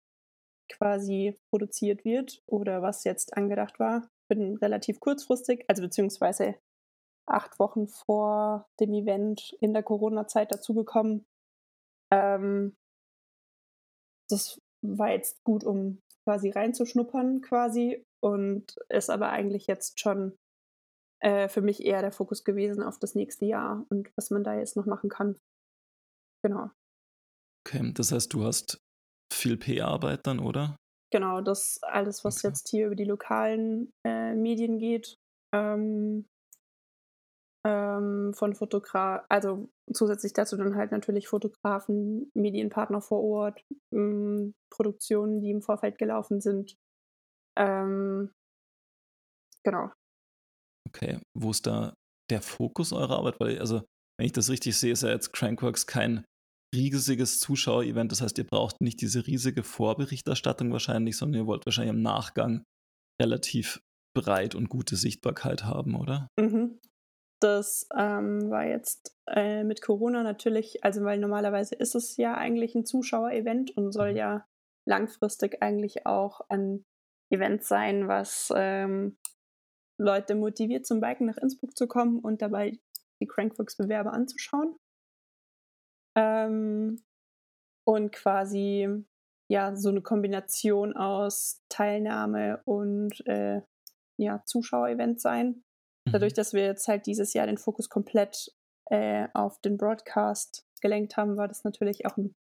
[0.71, 6.55] quasi produziert wird oder was jetzt angedacht war bin relativ kurzfristig, also beziehungsweise
[7.27, 11.27] acht Wochen vor dem Event in der Corona-Zeit dazugekommen.
[12.11, 12.77] Ähm,
[14.31, 20.38] das war jetzt gut, um quasi reinzuschnuppern quasi und ist aber eigentlich jetzt schon
[21.21, 24.55] äh, für mich eher der Fokus gewesen auf das nächste Jahr und was man da
[24.55, 25.37] jetzt noch machen kann.
[26.42, 26.70] Genau.
[27.66, 28.79] Okay, das heißt, du hast
[29.33, 30.76] viel PR-Arbeit dann, oder?
[31.12, 32.48] Genau, das alles, was okay.
[32.48, 35.16] jetzt hier über die lokalen äh, Medien geht,
[35.55, 36.26] ähm,
[37.66, 45.40] ähm, von Fotograf, also zusätzlich dazu dann halt natürlich Fotografen, Medienpartner vor Ort, ähm, Produktionen,
[45.40, 46.76] die im Vorfeld gelaufen sind.
[47.59, 48.33] Ähm,
[49.64, 49.90] genau.
[50.88, 51.94] Okay, wo ist da
[52.31, 53.38] der Fokus eurer Arbeit?
[53.40, 53.83] Weil, also,
[54.18, 56.24] wenn ich das richtig sehe, ist ja jetzt Crankworks kein
[56.74, 58.12] riesiges Zuschauerevent.
[58.12, 62.64] Das heißt, ihr braucht nicht diese riesige Vorberichterstattung wahrscheinlich, sondern ihr wollt wahrscheinlich im Nachgang
[63.20, 63.83] relativ
[64.14, 66.28] breit und gute Sichtbarkeit haben, oder?
[66.38, 66.80] Mhm.
[67.40, 72.74] Das ähm, war jetzt äh, mit Corona natürlich, also weil normalerweise ist es ja eigentlich
[72.74, 74.16] ein Zuschauerevent und soll mhm.
[74.16, 74.46] ja
[74.87, 76.85] langfristig eigentlich auch ein
[77.30, 79.16] Event sein, was ähm,
[79.98, 82.78] Leute motiviert, zum Biken nach Innsbruck zu kommen und dabei
[83.22, 84.76] die Crankworks-Bewerber anzuschauen.
[86.16, 87.03] Ähm,
[87.87, 88.88] und quasi
[89.51, 93.62] ja so eine Kombination aus Teilnahme und äh,
[94.18, 95.62] ja, Zuschauerevent sein.
[96.11, 96.37] Dadurch, mhm.
[96.37, 98.53] dass wir jetzt halt dieses Jahr den Fokus komplett
[98.90, 102.35] äh, auf den Broadcast gelenkt haben, war das natürlich auch ein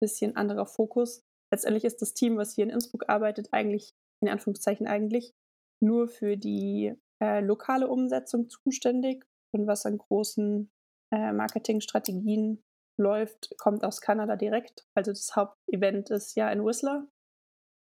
[0.00, 1.22] bisschen anderer Fokus.
[1.52, 5.32] Letztendlich ist das Team, was hier in Innsbruck arbeitet, eigentlich, in Anführungszeichen eigentlich,
[5.80, 10.70] nur für die äh, lokale Umsetzung zuständig und was an großen
[11.12, 12.62] äh, Marketingstrategien
[13.02, 14.86] läuft, kommt aus Kanada direkt.
[14.96, 17.06] Also das Hauptevent ist ja in Whistler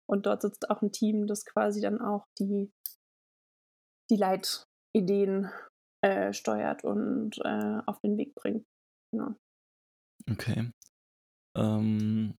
[0.08, 2.70] und dort sitzt auch ein Team, das quasi dann auch die,
[4.10, 5.50] die Leitideen
[6.02, 8.66] äh, steuert und äh, auf den Weg bringt.
[9.12, 9.34] Genau.
[10.30, 10.70] Okay.
[11.56, 12.34] Ähm,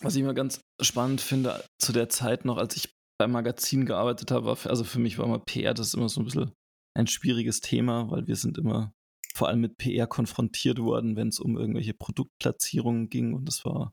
[0.00, 4.30] was ich immer ganz spannend finde, zu der Zeit noch, als ich beim Magazin gearbeitet
[4.30, 6.52] habe, war also für mich war immer PR, das ist immer so ein bisschen
[6.96, 8.92] ein schwieriges Thema, weil wir sind immer
[9.34, 13.92] vor allem mit PR konfrontiert worden, wenn es um irgendwelche Produktplatzierungen ging und das war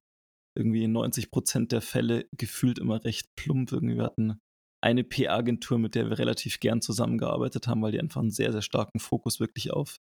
[0.56, 3.72] irgendwie in 90 Prozent der Fälle gefühlt immer recht plump.
[3.72, 4.40] Irgendwie wir hatten
[4.84, 8.62] eine PR-Agentur, mit der wir relativ gern zusammengearbeitet haben, weil die einfach einen sehr, sehr
[8.62, 9.98] starken Fokus wirklich auf,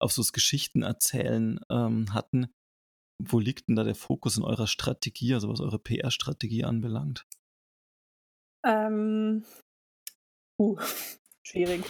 [0.00, 2.52] auf so das Geschichtenerzählen ähm, hatten.
[3.22, 7.24] Wo liegt denn da der Fokus in eurer Strategie, also was eure PR-Strategie anbelangt?
[8.64, 9.44] Ähm,
[10.58, 10.76] uh,
[11.42, 11.84] schwierig.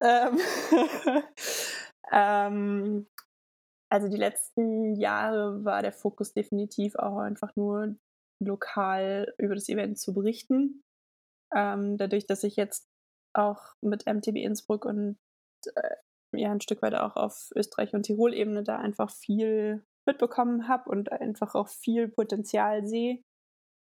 [0.00, 0.38] Ähm,
[2.10, 3.06] ähm,
[3.90, 7.96] also die letzten Jahre war der Fokus definitiv auch einfach nur
[8.42, 10.82] lokal über das Event zu berichten.
[11.54, 12.88] Ähm, dadurch, dass ich jetzt
[13.34, 15.18] auch mit MTB Innsbruck und
[15.74, 15.96] äh,
[16.36, 21.12] ja ein Stück weit auch auf Österreich und Tirol-Ebene da einfach viel mitbekommen habe und
[21.12, 23.22] einfach auch viel Potenzial sehe,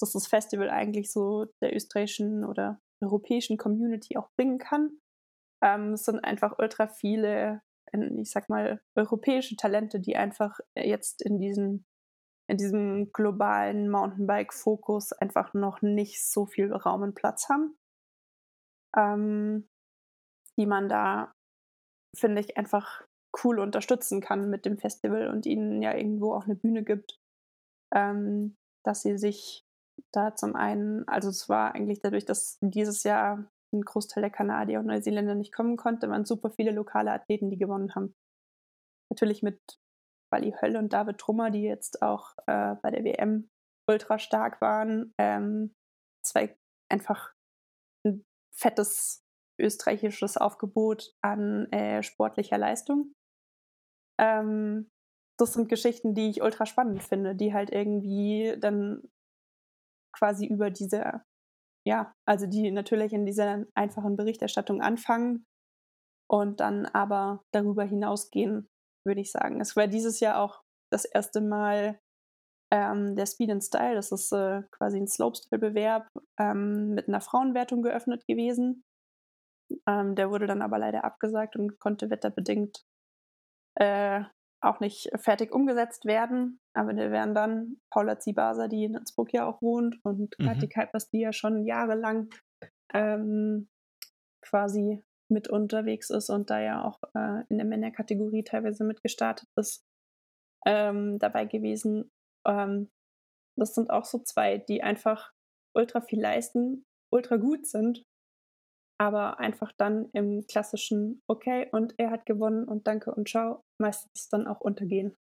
[0.00, 4.98] dass das Festival eigentlich so der österreichischen oder europäischen Community auch bringen kann.
[5.62, 7.62] Ähm, es sind einfach ultra viele,
[7.92, 11.86] ich sag mal, europäische Talente, die einfach jetzt in diesen
[12.48, 17.76] in diesem globalen Mountainbike-Fokus einfach noch nicht so viel Raum und Platz haben,
[18.96, 19.68] ähm,
[20.56, 21.34] die man da,
[22.16, 23.04] finde ich, einfach
[23.44, 27.18] cool unterstützen kann mit dem Festival und ihnen ja irgendwo auch eine Bühne gibt,
[27.92, 29.64] ähm, dass sie sich
[30.12, 34.80] da zum einen, also es war eigentlich dadurch, dass dieses Jahr ein Großteil der Kanadier
[34.80, 38.14] und Neuseeländer nicht kommen konnte, waren super viele lokale Athleten, die gewonnen haben.
[39.10, 39.60] Natürlich mit
[40.32, 43.48] Wally Höll und David Trummer, die jetzt auch äh, bei der WM
[43.88, 45.14] ultra stark waren.
[45.18, 45.74] Ähm,
[46.24, 46.56] zwei
[46.90, 47.32] einfach
[48.04, 49.22] ein fettes
[49.60, 53.12] österreichisches Aufgebot an äh, sportlicher Leistung.
[54.20, 54.90] Ähm,
[55.38, 59.02] das sind Geschichten, die ich ultra spannend finde, die halt irgendwie dann
[60.16, 61.22] quasi über diese
[61.86, 65.46] ja, also die natürlich in dieser einfachen Berichterstattung anfangen
[66.28, 68.68] und dann aber darüber hinausgehen,
[69.06, 69.60] würde ich sagen.
[69.60, 72.00] Es war dieses Jahr auch das erste Mal
[72.72, 76.08] ähm, der Speed and Style, das ist äh, quasi ein Slopestyle-Bewerb
[76.40, 78.82] ähm, mit einer Frauenwertung geöffnet gewesen.
[79.86, 82.84] Ähm, der wurde dann aber leider abgesagt und konnte wetterbedingt
[83.76, 84.24] äh,
[84.60, 86.58] auch nicht fertig umgesetzt werden.
[86.76, 90.44] Aber da wären dann Paula Zibasa, die in Innsbruck ja auch wohnt, und mhm.
[90.44, 92.28] Kathi Kuipers, die ja schon jahrelang
[92.92, 93.68] ähm,
[94.42, 99.84] quasi mit unterwegs ist und da ja auch äh, in der Männerkategorie teilweise mitgestartet ist,
[100.66, 102.10] ähm, dabei gewesen.
[102.46, 102.90] Ähm,
[103.58, 105.32] das sind auch so zwei, die einfach
[105.74, 108.04] ultra viel leisten, ultra gut sind
[108.98, 114.28] aber einfach dann im klassischen Okay und er hat gewonnen und danke und ciao meistens
[114.28, 115.16] dann auch untergehen.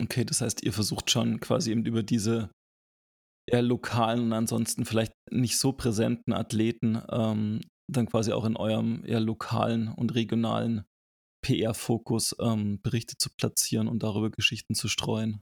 [0.00, 2.50] Okay, das heißt, ihr versucht schon quasi eben über diese
[3.50, 9.04] eher lokalen und ansonsten vielleicht nicht so präsenten Athleten ähm, dann quasi auch in eurem
[9.04, 10.84] eher lokalen und regionalen
[11.44, 15.40] PR-Fokus ähm, Berichte zu platzieren und darüber Geschichten zu streuen.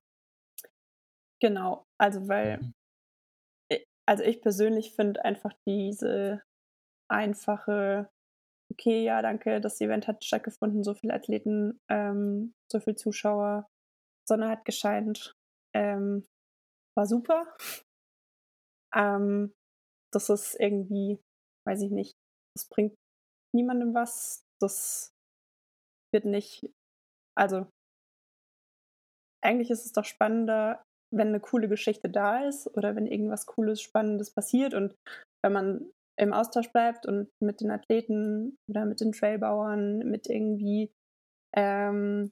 [1.40, 2.72] Genau, also weil, mhm.
[4.06, 6.42] also ich persönlich finde einfach diese
[7.08, 8.10] einfache,
[8.72, 13.68] okay, ja, danke, das Event hat stattgefunden, so viele Athleten, ähm, so viele Zuschauer,
[14.30, 15.34] Sonne hat gescheint,
[15.74, 16.24] ähm,
[16.96, 17.56] war super.
[18.94, 19.52] ähm,
[20.12, 21.18] das ist irgendwie,
[21.66, 22.14] weiß ich nicht,
[22.56, 22.94] das bringt
[23.54, 24.42] niemandem was.
[24.62, 25.10] Das
[26.14, 26.70] wird nicht,
[27.36, 27.66] also
[29.44, 33.80] eigentlich ist es doch spannender, wenn eine coole Geschichte da ist oder wenn irgendwas Cooles,
[33.80, 34.94] Spannendes passiert und
[35.44, 35.90] wenn man
[36.20, 40.92] im Austausch bleibt und mit den Athleten oder mit den Trailbauern, mit irgendwie
[41.56, 42.30] ähm,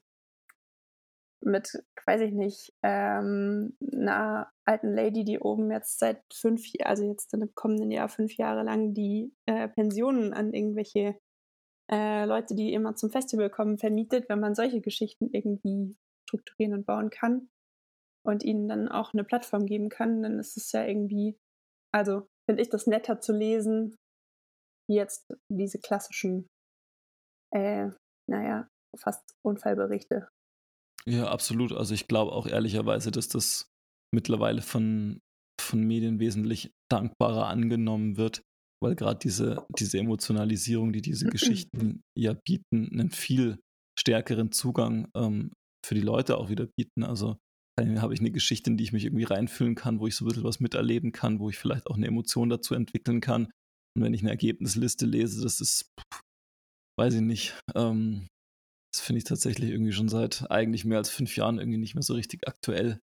[1.40, 1.72] mit,
[2.07, 7.55] weiß ich nicht, ähm, einer alten Lady, die oben jetzt seit fünf, also jetzt im
[7.55, 11.18] kommenden Jahr fünf Jahre lang die äh, Pensionen an irgendwelche
[11.90, 15.96] äh, Leute, die immer zum Festival kommen, vermietet, wenn man solche Geschichten irgendwie
[16.29, 17.48] strukturieren und bauen kann
[18.27, 21.38] und ihnen dann auch eine Plattform geben kann, dann ist es ja irgendwie,
[21.94, 23.96] also finde ich das netter zu lesen,
[24.88, 26.46] wie jetzt diese klassischen,
[27.55, 27.90] äh,
[28.29, 30.29] naja, fast Unfallberichte.
[31.08, 31.72] Ja, absolut.
[31.72, 33.70] Also ich glaube auch ehrlicherweise, dass das
[34.14, 35.20] mittlerweile von,
[35.60, 38.42] von Medien wesentlich dankbarer angenommen wird,
[38.82, 43.58] weil gerade diese, diese Emotionalisierung, die diese Geschichten ja bieten, einen viel
[43.98, 45.52] stärkeren Zugang ähm,
[45.84, 47.04] für die Leute auch wieder bieten.
[47.04, 47.38] Also
[47.80, 50.28] habe ich eine Geschichte, in die ich mich irgendwie reinfühlen kann, wo ich so ein
[50.28, 53.44] bisschen was miterleben kann, wo ich vielleicht auch eine Emotion dazu entwickeln kann.
[53.96, 55.92] Und wenn ich eine Ergebnisliste lese, das ist,
[56.98, 58.26] weiß ich nicht, ähm,
[58.92, 62.03] das finde ich tatsächlich irgendwie schon seit eigentlich mehr als fünf Jahren irgendwie nicht mehr
[62.03, 63.01] so richtig aktuell.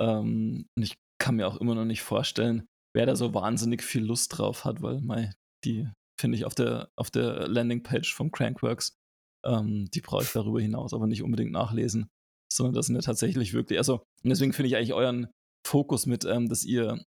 [0.00, 4.04] Ähm, und ich kann mir auch immer noch nicht vorstellen, wer da so wahnsinnig viel
[4.04, 5.32] Lust drauf hat, weil mei,
[5.64, 5.88] die
[6.20, 8.96] finde ich auf der, auf der Landingpage vom Crankworks,
[9.44, 12.08] ähm, die brauche ich darüber hinaus aber nicht unbedingt nachlesen,
[12.52, 15.28] sondern das sind ja tatsächlich wirklich, also und deswegen finde ich eigentlich euren
[15.66, 17.02] Fokus mit, ähm, dass ihr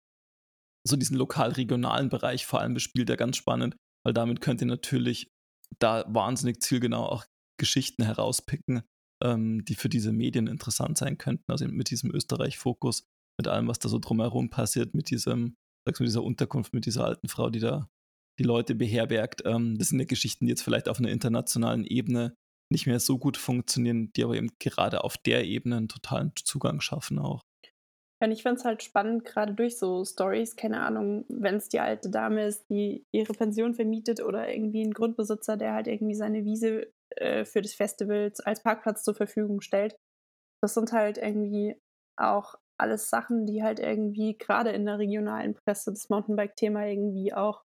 [0.88, 5.30] so diesen lokal-regionalen Bereich vor allem bespielt, ja ganz spannend, weil damit könnt ihr natürlich
[5.80, 7.26] da wahnsinnig zielgenau auch
[7.58, 8.84] Geschichten herauspicken,
[9.24, 11.52] ähm, die für diese Medien interessant sein könnten.
[11.52, 13.06] Also mit diesem Österreich-Fokus,
[13.40, 15.56] mit allem, was da so drumherum passiert, mit diesem,
[15.88, 17.90] sagst du, dieser Unterkunft, mit dieser alten Frau, die da
[18.40, 19.44] die Leute beherbergt.
[19.46, 22.36] Ähm, das sind ja Geschichten, die jetzt vielleicht auf einer internationalen Ebene
[22.72, 26.82] nicht mehr so gut funktionieren, die aber eben gerade auf der Ebene einen totalen Zugang
[26.82, 27.42] schaffen auch.
[28.24, 31.80] Und ich finde es halt spannend, gerade durch so Stories, keine Ahnung, wenn es die
[31.80, 36.46] alte Dame ist, die ihre Pension vermietet oder irgendwie ein Grundbesitzer, der halt irgendwie seine
[36.46, 39.98] Wiese äh, für das Festival als Parkplatz zur Verfügung stellt.
[40.62, 41.80] Das sind halt irgendwie
[42.18, 47.64] auch alles Sachen, die halt irgendwie gerade in der regionalen Presse das Mountainbike-Thema irgendwie auch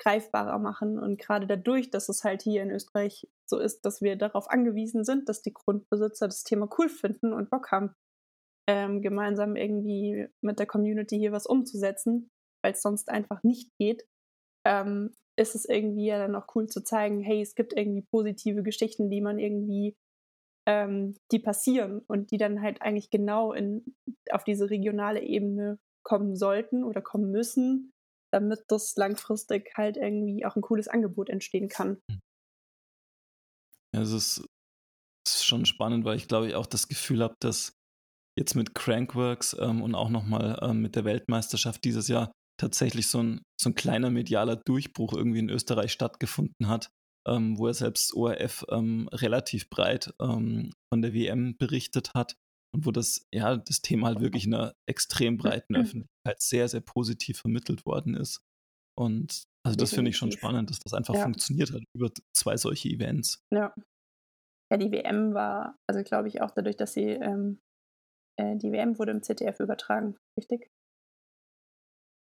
[0.00, 0.98] greifbarer machen.
[0.98, 5.04] Und gerade dadurch, dass es halt hier in Österreich so ist, dass wir darauf angewiesen
[5.04, 7.94] sind, dass die Grundbesitzer das Thema cool finden und Bock haben,
[8.68, 12.30] ähm, gemeinsam irgendwie mit der Community hier was umzusetzen,
[12.62, 14.06] weil es sonst einfach nicht geht,
[14.66, 18.62] ähm, ist es irgendwie ja dann auch cool zu zeigen, hey, es gibt irgendwie positive
[18.62, 19.96] Geschichten, die man irgendwie,
[20.68, 23.96] ähm, die passieren und die dann halt eigentlich genau in,
[24.30, 27.92] auf diese regionale Ebene kommen sollten oder kommen müssen,
[28.32, 32.00] damit das langfristig halt irgendwie auch ein cooles Angebot entstehen kann.
[32.10, 32.20] Hm.
[33.94, 34.46] Ja, es ist,
[35.26, 37.72] ist schon spannend, weil ich glaube ich auch das Gefühl habe, dass
[38.38, 43.22] jetzt mit Crankworks ähm, und auch nochmal ähm, mit der Weltmeisterschaft dieses Jahr tatsächlich so
[43.22, 46.90] ein, so ein kleiner medialer Durchbruch irgendwie in Österreich stattgefunden hat,
[47.26, 52.36] ähm, wo er selbst ORF ähm, relativ breit ähm, von der WM berichtet hat
[52.74, 56.80] und wo das, ja, das Thema halt wirklich in einer extrem breiten Öffentlichkeit sehr, sehr
[56.80, 58.42] positiv vermittelt worden ist.
[58.96, 61.22] Und also das finde ich schon spannend, dass das einfach ja.
[61.22, 63.42] funktioniert hat über zwei solche Events.
[63.52, 63.74] Ja.
[64.72, 67.58] Ja, die WM war, also glaube ich auch dadurch, dass sie, ähm,
[68.38, 70.70] äh, die WM wurde im ZDF übertragen, richtig?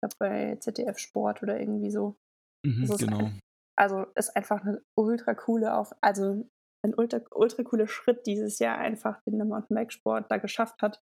[0.04, 2.16] Glaube bei ZDF Sport oder irgendwie so.
[2.64, 3.18] Mhm, genau.
[3.18, 3.40] Ein,
[3.76, 6.48] also ist einfach eine ultra coole auf, also
[6.84, 11.02] ein ultra, ultra cooler Schritt dieses Jahr einfach, den der Mountainbike-Sport da geschafft hat.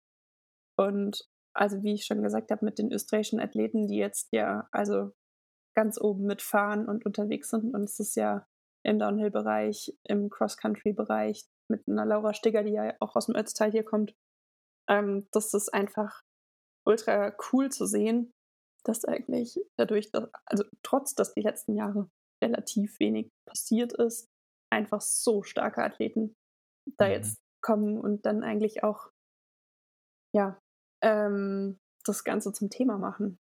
[0.79, 5.13] Und also wie ich schon gesagt habe, mit den österreichischen Athleten, die jetzt ja also
[5.75, 7.75] ganz oben mitfahren und unterwegs sind.
[7.75, 8.47] Und es ist ja
[8.85, 13.85] im Downhill-Bereich, im Cross-Country-Bereich mit einer Laura Stigger, die ja auch aus dem Ötztal hier
[13.85, 14.15] kommt.
[14.89, 16.23] Ähm, das ist einfach
[16.87, 18.33] ultra cool zu sehen,
[18.85, 22.09] dass eigentlich dadurch, dass, also trotz, dass die letzten Jahre
[22.43, 24.29] relativ wenig passiert ist,
[24.73, 26.35] einfach so starke Athleten
[26.99, 27.13] da mhm.
[27.13, 29.11] jetzt kommen und dann eigentlich auch,
[30.35, 30.59] ja,
[31.03, 33.39] ähm, das Ganze zum Thema machen.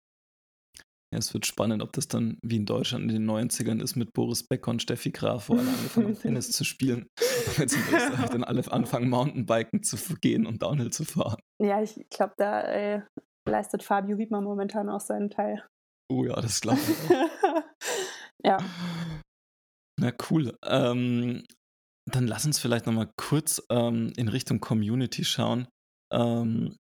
[1.13, 4.13] Ja, es wird spannend, ob das dann wie in Deutschland in den 90ern ist mit
[4.13, 7.09] Boris Becker und Steffi Graf, wo alle angefangen haben, Tennis zu spielen.
[7.59, 11.41] Jetzt in Österreich dann alle anfangen, Mountainbiken zu gehen und Downhill zu fahren.
[11.63, 13.03] Ja, ich glaube, da äh,
[13.47, 15.65] leistet Fabio Wiedmer momentan auch seinen Teil.
[16.11, 17.11] Oh ja, das glaube ich.
[18.45, 18.59] ja.
[19.99, 20.57] Na cool.
[20.65, 21.45] Ähm,
[22.11, 25.67] dann lass uns vielleicht nochmal kurz ähm, in Richtung Community schauen.
[26.13, 26.77] Ähm,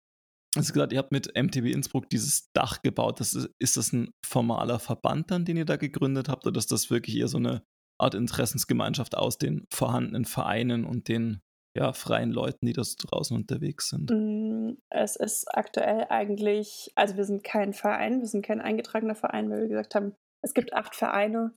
[0.54, 3.20] also gesagt, ihr habt mit MTB Innsbruck dieses Dach gebaut.
[3.20, 6.72] Das ist, ist das ein formaler Verband dann, den ihr da gegründet habt, oder ist
[6.72, 7.62] das wirklich eher so eine
[7.98, 11.40] Art Interessensgemeinschaft aus den vorhandenen Vereinen und den
[11.76, 14.10] ja, freien Leuten, die da draußen unterwegs sind?
[14.10, 19.50] Mm, es ist aktuell eigentlich, also wir sind kein Verein, wir sind kein eingetragener Verein,
[19.50, 21.54] weil wir gesagt haben, es gibt acht Vereine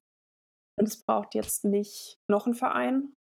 [0.80, 3.14] und es braucht jetzt nicht noch einen Verein.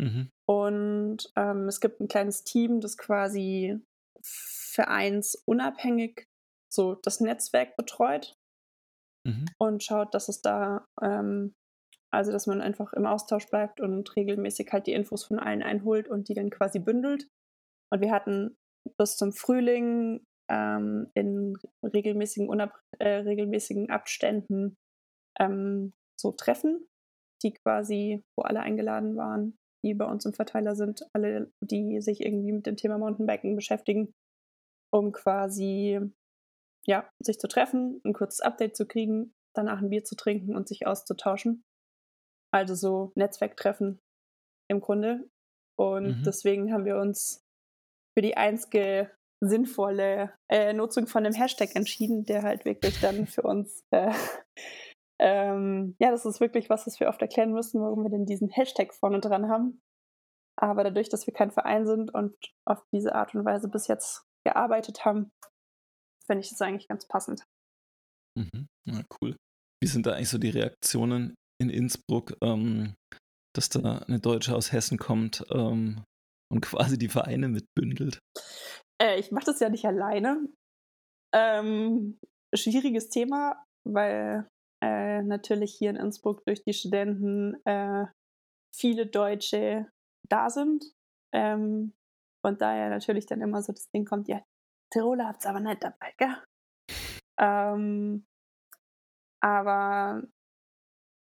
[0.00, 0.30] Mhm.
[0.48, 3.78] Und ähm, es gibt ein kleines Team, das quasi
[4.22, 6.26] vereinsunabhängig
[6.72, 8.34] so das Netzwerk betreut
[9.26, 9.46] mhm.
[9.58, 11.54] und schaut, dass es da, ähm,
[12.12, 16.08] also dass man einfach im Austausch bleibt und regelmäßig halt die Infos von allen einholt
[16.08, 17.28] und die dann quasi bündelt.
[17.92, 18.56] Und wir hatten
[18.98, 24.76] bis zum Frühling ähm, in regelmäßigen, unab äh, regelmäßigen Abständen
[25.38, 26.86] ähm, so Treffen,
[27.42, 32.20] die quasi, wo alle eingeladen waren, die bei uns im Verteiler sind, alle, die sich
[32.20, 34.12] irgendwie mit dem Thema Mountainbiken beschäftigen,
[34.92, 36.00] um quasi
[36.86, 40.68] ja, sich zu treffen, ein kurzes Update zu kriegen, danach ein Bier zu trinken und
[40.68, 41.62] sich auszutauschen.
[42.52, 44.00] Also so Netzwerktreffen
[44.68, 45.28] im Grunde.
[45.78, 46.22] Und mhm.
[46.24, 47.42] deswegen haben wir uns
[48.16, 49.10] für die einzige
[49.42, 54.12] sinnvolle äh, Nutzung von dem Hashtag entschieden, der halt wirklich dann für uns, äh,
[55.18, 58.48] ähm, ja, das ist wirklich was, was wir oft erklären müssen, warum wir denn diesen
[58.48, 59.80] Hashtag vorne dran haben.
[60.56, 62.36] Aber dadurch, dass wir kein Verein sind und
[62.66, 65.30] auf diese Art und Weise bis jetzt gearbeitet haben,
[66.26, 67.44] finde ich das eigentlich ganz passend.
[68.36, 68.68] Mhm.
[68.86, 69.36] Ja, cool.
[69.82, 72.94] Wie sind da eigentlich so die Reaktionen in Innsbruck, ähm,
[73.54, 76.04] dass da eine Deutsche aus Hessen kommt ähm,
[76.50, 78.18] und quasi die Vereine mitbündelt?
[79.00, 80.48] Äh, ich mache das ja nicht alleine.
[81.34, 82.18] Ähm,
[82.54, 84.48] schwieriges Thema, weil
[84.82, 88.06] äh, natürlich hier in Innsbruck durch die Studenten äh,
[88.74, 89.90] viele Deutsche
[90.28, 90.84] da sind.
[91.32, 91.92] Ähm,
[92.42, 94.42] und daher natürlich dann immer so das Ding kommt, ja,
[94.92, 96.36] Tiroler habt ihr aber nicht dabei, gell?
[97.38, 98.24] Ähm,
[99.42, 100.22] aber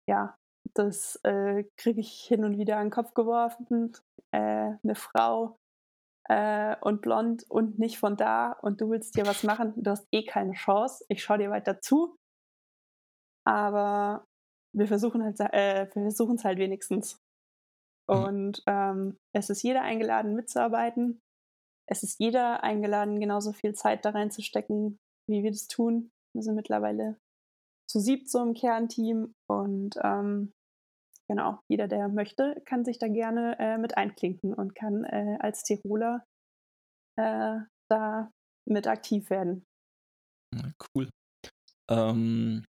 [0.08, 0.36] ja,
[0.74, 3.92] das äh, kriege ich hin und wieder an den Kopf geworfen.
[4.32, 5.58] Äh, eine Frau
[6.28, 10.06] äh, und blond und nicht von da und du willst dir was machen, du hast
[10.12, 11.04] eh keine Chance.
[11.08, 12.16] Ich schaue dir weiter zu.
[13.44, 14.24] Aber
[14.74, 17.18] wir versuchen halt, äh, wir versuchen es halt wenigstens.
[18.08, 18.16] Mhm.
[18.16, 21.20] Und ähm, es ist jeder eingeladen mitzuarbeiten
[21.92, 26.10] es ist jeder eingeladen, genauso viel Zeit da reinzustecken, wie wir das tun.
[26.34, 27.18] Wir sind mittlerweile
[27.92, 30.52] zu siebt so im Kernteam und ähm,
[31.28, 35.62] genau, jeder, der möchte, kann sich da gerne äh, mit einklinken und kann äh, als
[35.62, 36.24] Tiroler
[37.18, 37.58] äh,
[37.90, 38.30] da
[38.66, 39.64] mit aktiv werden.
[40.96, 41.10] Cool.
[41.90, 42.64] Ähm,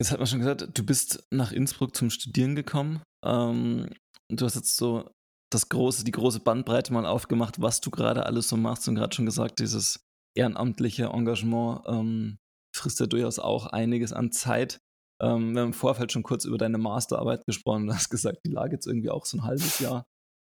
[0.00, 3.02] jetzt hat man schon gesagt, du bist nach Innsbruck zum Studieren gekommen.
[3.24, 3.92] Ähm,
[4.30, 5.10] du hast jetzt so
[5.50, 9.14] das große, die große Bandbreite mal aufgemacht, was du gerade alles so machst und gerade
[9.14, 10.04] schon gesagt, dieses
[10.36, 12.38] ehrenamtliche Engagement ähm,
[12.78, 14.78] frisst ja durchaus auch einiges an Zeit.
[15.20, 17.86] Ähm, wir haben im Vorfeld schon kurz über deine Masterarbeit gesprochen.
[17.86, 20.04] Du hast gesagt, die lag jetzt irgendwie auch so ein halbes Jahr,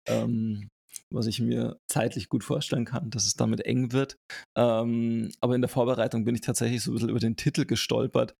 [0.08, 0.68] ähm,
[1.10, 4.16] was ich mir zeitlich gut vorstellen kann, dass es damit eng wird.
[4.56, 8.34] Ähm, aber in der Vorbereitung bin ich tatsächlich so ein bisschen über den Titel gestolpert.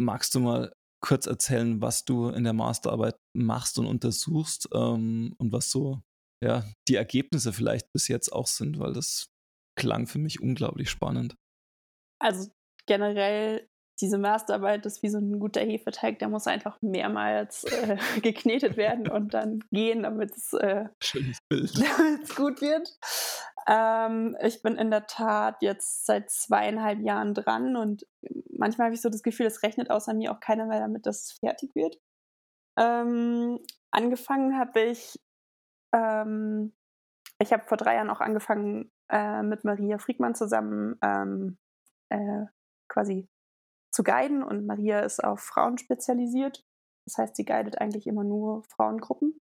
[0.00, 0.72] Magst du mal
[1.04, 6.00] kurz erzählen, was du in der Masterarbeit machst und untersuchst ähm, und was so
[6.42, 9.28] ja, die Ergebnisse vielleicht bis jetzt auch sind, weil das
[9.76, 11.36] klang für mich unglaublich spannend.
[12.20, 12.50] Also
[12.88, 13.68] generell
[14.00, 19.08] diese Masterarbeit ist wie so ein guter Hefeteig, der muss einfach mehrmals äh, geknetet werden
[19.08, 20.86] und dann gehen, damit es, äh,
[22.36, 22.96] gut wird.
[23.66, 28.06] Ähm, ich bin in der Tat jetzt seit zweieinhalb Jahren dran und
[28.50, 31.24] manchmal habe ich so das Gefühl, es rechnet außer mir auch keiner mehr damit, dass
[31.24, 31.98] es fertig wird.
[32.78, 33.58] Ähm,
[33.90, 35.18] angefangen habe ich,
[35.92, 36.72] ähm,
[37.40, 41.58] ich habe vor drei Jahren auch angefangen, äh, mit Maria Friedmann zusammen ähm,
[42.10, 42.46] äh,
[42.88, 43.28] quasi
[43.92, 46.64] zu guiden und Maria ist auf Frauen spezialisiert.
[47.06, 49.40] Das heißt, sie guidet eigentlich immer nur Frauengruppen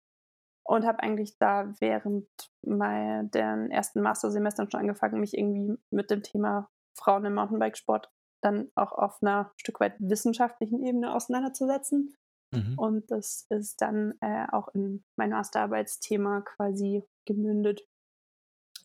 [0.65, 2.27] und habe eigentlich da während
[2.63, 8.09] den ersten Mastersemestern schon angefangen, mich irgendwie mit dem Thema Frauen im Mountainbikesport
[8.41, 12.15] dann auch auf einer Stück weit wissenschaftlichen Ebene auseinanderzusetzen.
[12.53, 12.79] Mhm.
[12.79, 17.81] Und das ist dann äh, auch in mein Masterarbeitsthema quasi gemündet.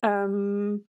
[0.03, 0.87] Ähm,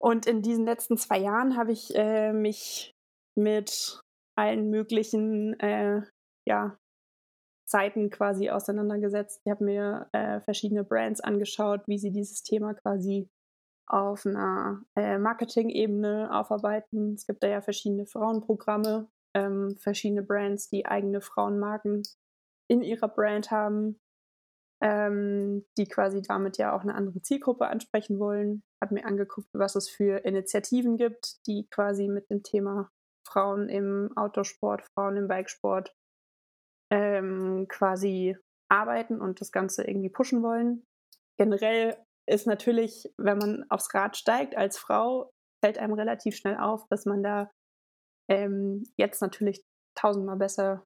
[0.00, 2.94] und in diesen letzten zwei Jahren habe ich äh, mich
[3.36, 4.00] mit
[4.36, 6.02] allen möglichen äh,
[6.46, 6.78] ja,
[7.68, 9.42] Seiten quasi auseinandergesetzt.
[9.44, 13.28] Ich habe mir äh, verschiedene Brands angeschaut, wie sie dieses Thema quasi
[13.86, 17.14] auf einer äh, Marketing-Ebene aufarbeiten.
[17.14, 22.02] Es gibt da ja verschiedene Frauenprogramme, ähm, verschiedene Brands, die eigene Frauenmarken
[22.68, 24.00] in ihrer Brand haben,
[24.82, 28.62] ähm, die quasi damit ja auch eine andere Zielgruppe ansprechen wollen.
[28.82, 32.90] Habe mir angeguckt, was es für Initiativen gibt, die quasi mit dem Thema
[33.26, 35.94] Frauen im Autosport, Frauen im Bikesport
[36.92, 38.36] ähm, quasi
[38.70, 40.84] arbeiten und das Ganze irgendwie pushen wollen.
[41.38, 41.96] Generell
[42.28, 45.30] ist natürlich, wenn man aufs Rad steigt als Frau,
[45.62, 47.50] fällt einem relativ schnell auf, dass man da
[48.30, 49.62] ähm, jetzt natürlich
[49.96, 50.84] tausendmal besser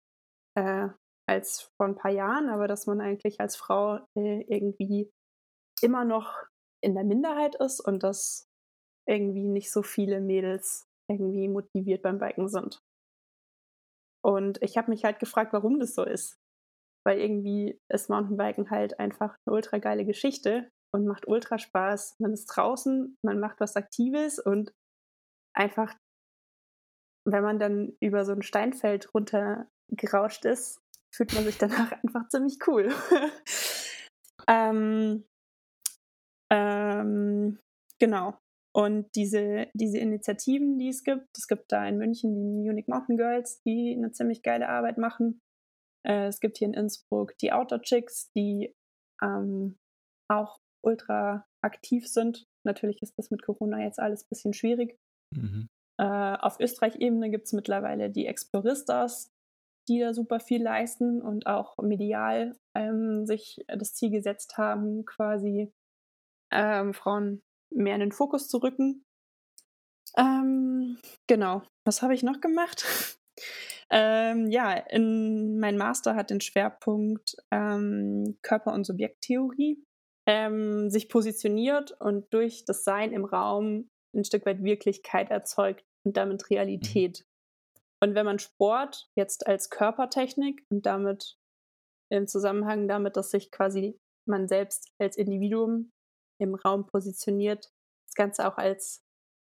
[0.56, 0.88] äh,
[1.26, 5.10] als vor ein paar Jahren, aber dass man eigentlich als Frau äh, irgendwie
[5.82, 6.32] immer noch
[6.82, 8.46] in der Minderheit ist und dass
[9.08, 12.82] irgendwie nicht so viele Mädels irgendwie motiviert beim Biken sind.
[14.24, 16.38] Und ich habe mich halt gefragt, warum das so ist.
[17.06, 22.16] Weil irgendwie ist Mountainbiken halt einfach eine ultra geile Geschichte und macht ultra Spaß.
[22.18, 24.72] Man ist draußen, man macht was Aktives und
[25.54, 25.94] einfach,
[27.26, 30.80] wenn man dann über so ein Steinfeld runtergerauscht ist,
[31.14, 32.92] fühlt man sich danach einfach ziemlich cool.
[34.48, 35.24] ähm,
[36.52, 37.58] ähm,
[37.98, 38.38] genau.
[38.76, 43.16] Und diese, diese Initiativen, die es gibt, es gibt da in München die Munich Mountain
[43.16, 45.40] Girls, die eine ziemlich geile Arbeit machen.
[46.06, 48.74] Äh, es gibt hier in Innsbruck die Outdoor Chicks, die
[49.22, 49.76] ähm,
[50.28, 52.44] auch ultra aktiv sind.
[52.66, 54.98] Natürlich ist das mit Corona jetzt alles ein bisschen schwierig.
[55.32, 55.68] Mhm.
[56.00, 59.30] Äh, auf Österreich-Ebene gibt es mittlerweile die Exploristas,
[59.88, 65.72] die da super viel leisten und auch medial ähm, sich das Ziel gesetzt haben, quasi
[66.50, 69.04] ähm, Frauen mehr in den Fokus zu rücken.
[70.16, 71.62] Ähm, genau.
[71.84, 72.84] Was habe ich noch gemacht?
[73.90, 79.82] ähm, ja, in, mein Master hat den Schwerpunkt ähm, Körper- und Subjekttheorie
[80.26, 86.16] ähm, sich positioniert und durch das Sein im Raum ein Stück weit Wirklichkeit erzeugt und
[86.16, 86.56] damit mhm.
[86.56, 87.24] Realität.
[88.04, 91.38] Und wenn man Sport jetzt als Körpertechnik und damit
[92.12, 93.98] im Zusammenhang damit, dass sich quasi
[94.28, 95.90] man selbst als Individuum
[96.38, 97.70] im Raum positioniert,
[98.06, 99.00] das Ganze auch als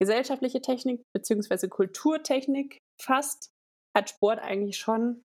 [0.01, 1.67] gesellschaftliche Technik bzw.
[1.67, 3.51] Kulturtechnik fasst,
[3.97, 5.25] hat Sport eigentlich schon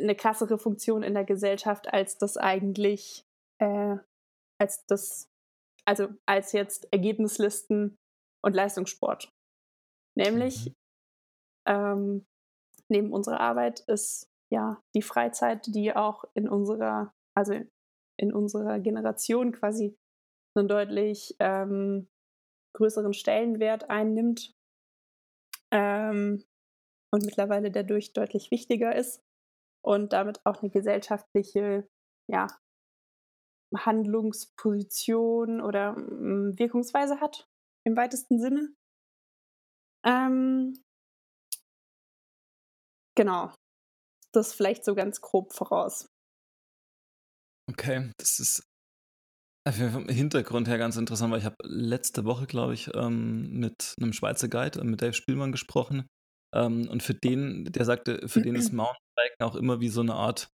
[0.00, 3.26] eine krassere Funktion in der Gesellschaft, als das eigentlich,
[3.60, 3.98] äh,
[4.58, 5.28] als das,
[5.86, 7.94] also als jetzt Ergebnislisten
[8.42, 9.30] und Leistungssport.
[10.16, 10.74] Nämlich, mhm.
[11.66, 12.26] Ähm,
[12.88, 17.54] neben unserer Arbeit ist ja die Freizeit, die auch in unserer, also
[18.18, 19.96] in unserer Generation quasi
[20.54, 22.08] einen deutlich ähm,
[22.74, 24.54] größeren Stellenwert einnimmt
[25.70, 26.44] ähm,
[27.12, 29.22] und mittlerweile dadurch deutlich wichtiger ist
[29.84, 31.88] und damit auch eine gesellschaftliche
[32.30, 32.46] ja,
[33.74, 37.48] Handlungsposition oder mm, Wirkungsweise hat
[37.84, 38.74] im weitesten Sinne.
[40.04, 40.74] Ähm,
[43.16, 43.52] genau,
[44.32, 46.06] das vielleicht so ganz grob voraus.
[47.68, 48.62] Okay, das ist
[49.72, 54.12] vom Hintergrund her ganz interessant, weil ich habe letzte Woche, glaube ich, ähm, mit einem
[54.12, 56.06] Schweizer Guide, mit Dave Spielmann gesprochen.
[56.54, 60.14] Ähm, und für den, der sagte, für den ist Mountainbiken auch immer wie so eine
[60.14, 60.48] Art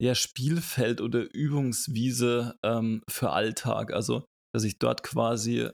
[0.00, 3.92] ja, Spielfeld oder Übungswiese ähm, für Alltag.
[3.92, 5.68] Also, dass ich dort quasi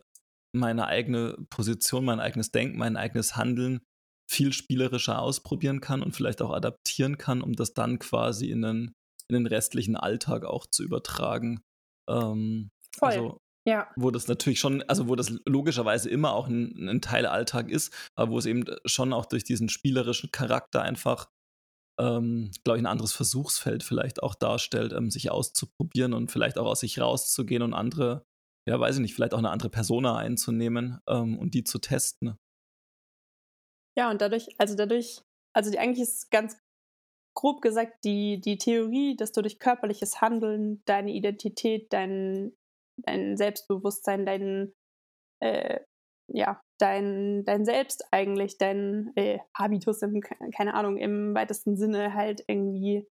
[0.55, 3.81] meine eigene Position, mein eigenes Denken, mein eigenes Handeln
[4.31, 8.93] viel spielerischer ausprobieren kann und vielleicht auch adaptieren kann, um das dann quasi in den,
[9.29, 11.61] in den restlichen Alltag auch zu übertragen.
[12.09, 13.09] Ähm, Voll.
[13.09, 13.87] Also, ja.
[13.97, 17.93] Wo das natürlich schon, also wo das logischerweise immer auch ein, ein Teil Alltag ist,
[18.17, 21.29] aber wo es eben schon auch durch diesen spielerischen Charakter einfach,
[22.01, 26.67] ähm, glaube ich, ein anderes Versuchsfeld vielleicht auch darstellt, ähm, sich auszuprobieren und vielleicht auch
[26.67, 28.25] aus sich rauszugehen und andere,
[28.67, 32.37] ja, weiß ich nicht, vielleicht auch eine andere Persona einzunehmen ähm, und die zu testen.
[33.99, 35.23] Ja, und dadurch, also dadurch,
[35.53, 36.57] also die, eigentlich ist ganz
[37.35, 42.53] grob gesagt die, die Theorie, dass du durch körperliches Handeln deine Identität, dein,
[42.99, 44.73] dein Selbstbewusstsein, dein,
[45.43, 45.81] äh,
[46.33, 52.45] ja, dein, dein Selbst eigentlich, dein äh, Habitus, im, keine Ahnung, im weitesten Sinne halt
[52.47, 53.05] irgendwie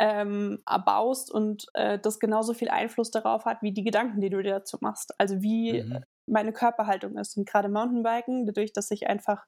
[0.00, 4.40] ähm, erbaust und äh, das genauso viel Einfluss darauf hat, wie die Gedanken, die du
[4.40, 5.14] dir dazu machst.
[5.18, 6.04] Also wie mhm.
[6.28, 7.36] meine Körperhaltung ist.
[7.36, 9.44] Und gerade Mountainbiken, dadurch, dass ich einfach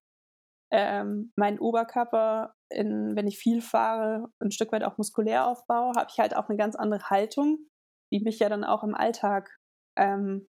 [0.76, 6.10] ähm, meinen Oberkörper, in, wenn ich viel fahre, ein Stück weit auch muskulär aufbaue, habe
[6.10, 7.68] ich halt auch eine ganz andere Haltung,
[8.12, 9.56] die mich ja dann auch im Alltag
[9.96, 10.48] ähm,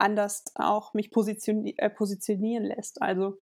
[0.00, 3.02] anders auch mich positioni äh, positionieren lässt.
[3.02, 3.40] Also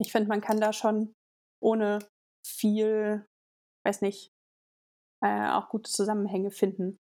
[0.00, 1.14] ich finde, man kann da schon
[1.62, 2.00] ohne
[2.44, 3.24] viel,
[3.86, 4.32] weiß nicht,
[5.22, 6.98] äh, auch gute Zusammenhänge finden.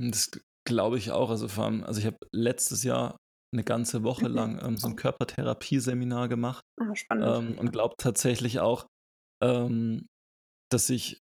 [0.00, 0.30] Das
[0.66, 1.28] glaube ich auch.
[1.28, 3.18] Also, vor allem, also ich habe letztes Jahr
[3.56, 4.34] eine ganze Woche mhm.
[4.34, 6.62] lang ähm, so ein Körpertherapie-Seminar gemacht.
[6.78, 7.38] Ah.
[7.38, 8.86] Ähm, und glaubt tatsächlich auch,
[9.42, 10.06] ähm,
[10.70, 11.20] dass sich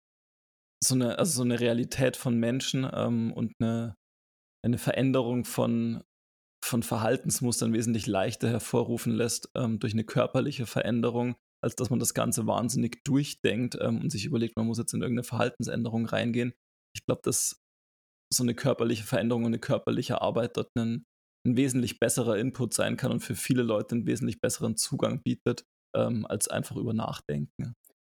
[0.84, 3.95] so eine, also so eine Realität von Menschen ähm, und eine,
[4.65, 6.03] eine Veränderung von,
[6.63, 12.13] von Verhaltensmustern wesentlich leichter hervorrufen lässt ähm, durch eine körperliche Veränderung, als dass man das
[12.13, 16.53] Ganze wahnsinnig durchdenkt ähm, und sich überlegt, man muss jetzt in irgendeine Verhaltensänderung reingehen.
[16.95, 17.61] Ich glaube, dass
[18.34, 21.05] so eine körperliche Veränderung und eine körperliche Arbeit dort einen,
[21.45, 25.65] ein wesentlich besserer Input sein kann und für viele Leute einen wesentlich besseren Zugang bietet,
[25.95, 27.75] ähm, als einfach über Nachdenken.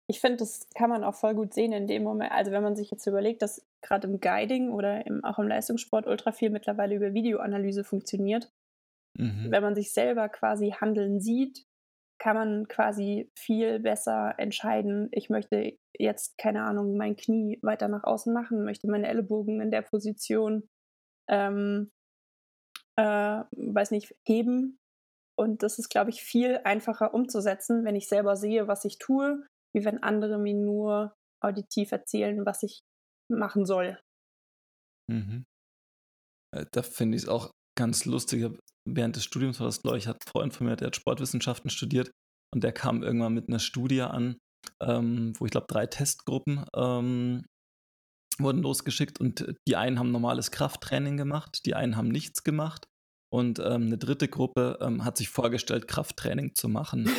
[0.08, 2.32] Ich finde, das kann man auch voll gut sehen in dem Moment.
[2.32, 6.06] Also wenn man sich jetzt überlegt, dass gerade im Guiding oder im, auch im Leistungssport
[6.06, 8.50] ultra viel mittlerweile über Videoanalyse funktioniert.
[9.18, 9.50] Mhm.
[9.50, 11.64] Wenn man sich selber quasi handeln sieht,
[12.18, 18.04] kann man quasi viel besser entscheiden, ich möchte jetzt, keine Ahnung, mein Knie weiter nach
[18.04, 20.68] außen machen, möchte meine Ellenbogen in der Position,
[21.28, 21.90] ähm,
[22.97, 24.78] äh, weiß nicht, heben.
[25.38, 29.47] Und das ist, glaube ich, viel einfacher umzusetzen, wenn ich selber sehe, was ich tue,
[29.74, 32.82] wie wenn andere mir nur auditiv erzählen, was ich
[33.30, 33.99] machen soll.
[35.11, 35.45] Mhm.
[36.55, 38.51] Äh, da finde ich es auch ganz lustig.
[38.86, 41.70] Während des Studiums war das, glaube ich, hat ein Freund von mir, der hat Sportwissenschaften
[41.70, 42.11] studiert
[42.53, 44.36] und der kam irgendwann mit einer Studie an,
[44.82, 47.45] ähm, wo ich glaube, drei Testgruppen ähm,
[48.40, 52.86] wurden losgeschickt und die einen haben normales Krafttraining gemacht, die einen haben nichts gemacht
[53.32, 57.10] und ähm, eine dritte Gruppe ähm, hat sich vorgestellt, Krafttraining zu machen.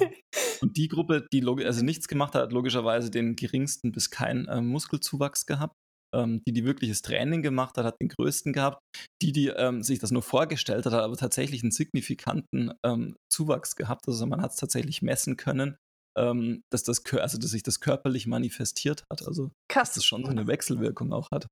[0.60, 4.60] und die Gruppe, die also nichts gemacht hat, hat logischerweise den geringsten bis keinen äh,
[4.60, 5.74] Muskelzuwachs gehabt
[6.14, 8.82] ähm, die, die wirkliches Training gemacht hat, hat den größten gehabt.
[9.22, 13.76] Die, die ähm, sich das nur vorgestellt hat, hat aber tatsächlich einen signifikanten ähm, Zuwachs
[13.76, 14.08] gehabt.
[14.08, 15.76] Also man hat es tatsächlich messen können,
[16.18, 19.26] ähm, dass, das, also dass sich das körperlich manifestiert hat.
[19.26, 19.90] Also Krass.
[19.90, 21.46] dass das schon so eine Wechselwirkung auch hat.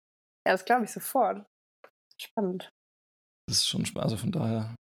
[0.47, 1.47] Ja, das glaube ich sofort.
[2.21, 2.71] Spannend.
[3.49, 4.05] Das ist schon spannend.
[4.05, 4.75] Also von daher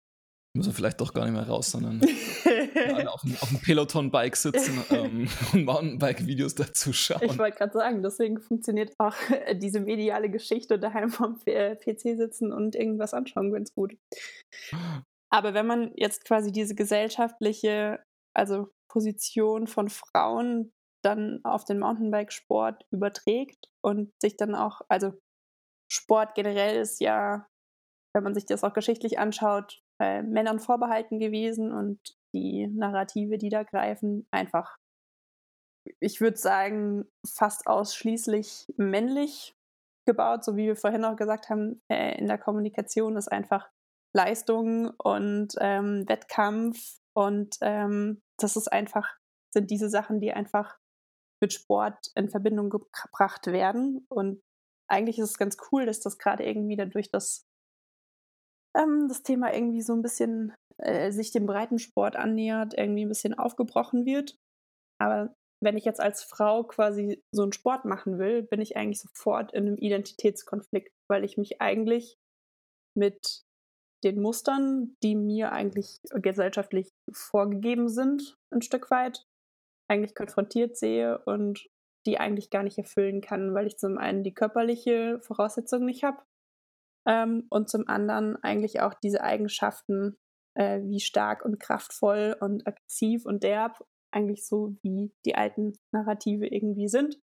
[0.54, 2.02] Müssen wir vielleicht doch gar nicht mehr raus, sondern
[2.94, 7.22] alle auf dem, auf dem Peloton-Bike sitzen ähm, und Mountainbike-Videos dazu schauen.
[7.22, 9.14] Ich wollte gerade sagen, deswegen funktioniert auch
[9.54, 13.96] diese mediale Geschichte daheim vom PC sitzen und irgendwas anschauen ganz gut.
[15.30, 18.02] Aber wenn man jetzt quasi diese gesellschaftliche,
[18.36, 20.72] also Position von Frauen
[21.02, 25.12] dann auf den Mountainbike-Sport überträgt und sich dann auch, also
[25.90, 27.46] Sport generell ist ja,
[28.14, 31.98] wenn man sich das auch geschichtlich anschaut, äh, Männern vorbehalten gewesen und
[32.34, 34.76] die Narrative, die da greifen, einfach,
[36.00, 39.54] ich würde sagen, fast ausschließlich männlich
[40.06, 43.68] gebaut, so wie wir vorhin auch gesagt haben, äh, in der Kommunikation ist einfach
[44.14, 49.16] Leistung und ähm, Wettkampf und ähm, das ist einfach,
[49.52, 50.78] sind diese Sachen, die einfach
[51.40, 54.42] mit Sport in Verbindung gebracht werden und
[54.88, 57.46] eigentlich ist es ganz cool, dass das gerade irgendwie dadurch, dass
[58.76, 63.34] ähm, das Thema irgendwie so ein bisschen äh, sich dem Breitensport annähert, irgendwie ein bisschen
[63.34, 64.36] aufgebrochen wird.
[65.00, 69.00] Aber wenn ich jetzt als Frau quasi so einen Sport machen will, bin ich eigentlich
[69.00, 72.18] sofort in einem Identitätskonflikt, weil ich mich eigentlich
[72.96, 73.44] mit
[74.04, 79.26] den Mustern, die mir eigentlich gesellschaftlich vorgegeben sind, ein Stück weit,
[79.88, 81.68] eigentlich konfrontiert sehe und
[82.06, 86.22] die eigentlich gar nicht erfüllen kann, weil ich zum einen die körperliche Voraussetzung nicht habe
[87.06, 90.16] ähm, und zum anderen eigentlich auch diese Eigenschaften,
[90.54, 96.46] äh, wie stark und kraftvoll und aggressiv und derb, eigentlich so wie die alten Narrative
[96.46, 97.20] irgendwie sind,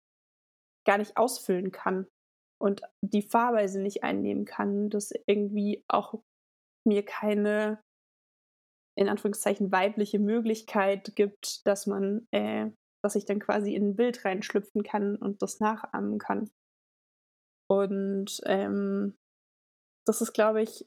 [0.87, 2.07] gar nicht ausfüllen kann
[2.61, 6.23] und die Fahrweise nicht einnehmen kann, dass irgendwie auch
[6.87, 7.83] mir keine
[8.99, 12.71] in Anführungszeichen weibliche Möglichkeit gibt, dass man, äh,
[13.03, 16.51] dass ich dann quasi in ein Bild reinschlüpfen kann und das nachahmen kann.
[17.71, 19.17] Und ähm,
[20.07, 20.87] das ist, glaube ich,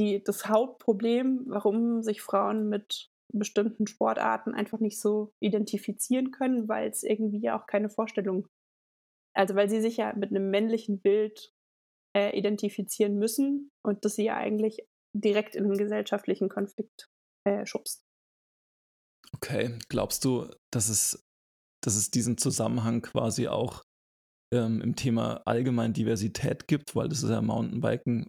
[0.00, 6.88] die, das Hauptproblem, warum sich Frauen mit bestimmten Sportarten einfach nicht so identifizieren können, weil
[6.88, 8.48] es irgendwie auch keine Vorstellung,
[9.36, 11.53] also weil sie sich ja mit einem männlichen Bild
[12.16, 17.08] äh, identifizieren müssen und das sie ja eigentlich direkt in einen gesellschaftlichen Konflikt
[17.44, 18.02] äh, schubst.
[19.34, 21.24] Okay, glaubst du, dass es,
[21.82, 23.82] dass es diesen Zusammenhang quasi auch
[24.52, 28.28] ähm, im Thema allgemein Diversität gibt, weil das ist ja Mountainbiken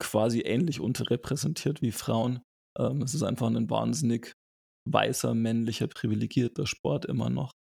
[0.00, 2.42] quasi ähnlich unterrepräsentiert wie Frauen.
[2.78, 4.32] Ähm, es ist einfach ein wahnsinnig
[4.86, 7.52] weißer, männlicher, privilegierter Sport immer noch.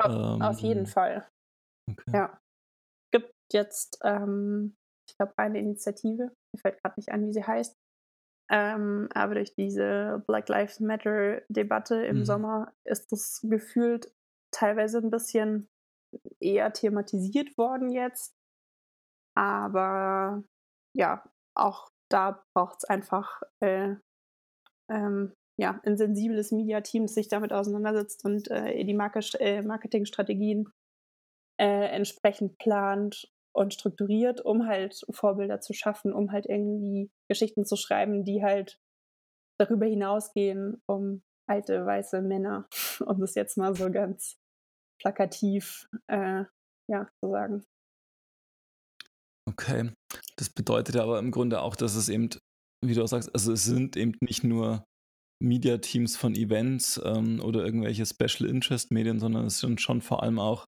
[0.00, 1.28] Auf, ähm, auf jeden Fall.
[1.90, 2.10] Okay.
[2.12, 2.40] Ja.
[3.04, 4.76] Es gibt jetzt, ähm,
[5.08, 7.76] ich glaube, eine Initiative, mir fällt gerade nicht an, wie sie heißt,
[8.50, 12.24] ähm, aber durch diese Black Lives Matter Debatte im mhm.
[12.24, 14.10] Sommer ist das gefühlt
[14.54, 15.68] teilweise ein bisschen
[16.40, 18.34] eher thematisiert worden jetzt.
[19.36, 20.42] Aber
[20.96, 21.22] ja,
[21.54, 23.96] auch da braucht es einfach äh,
[24.90, 30.72] ähm, ja, ein sensibles Media-Team, das sich damit auseinandersetzt und äh, die Marke, äh, Marketingstrategien
[31.60, 33.28] äh, entsprechend plant
[33.58, 38.80] und strukturiert, um halt Vorbilder zu schaffen, um halt irgendwie Geschichten zu schreiben, die halt
[39.58, 42.68] darüber hinausgehen, um alte weiße Männer,
[43.04, 44.38] um das jetzt mal so ganz
[45.00, 46.44] plakativ äh,
[46.88, 47.64] ja, zu sagen.
[49.48, 49.90] Okay.
[50.36, 52.28] Das bedeutet aber im Grunde auch, dass es eben,
[52.84, 54.84] wie du auch sagst, also es sind eben nicht nur
[55.42, 60.38] Media-Teams von Events ähm, oder irgendwelche Special Interest Medien, sondern es sind schon vor allem
[60.38, 60.66] auch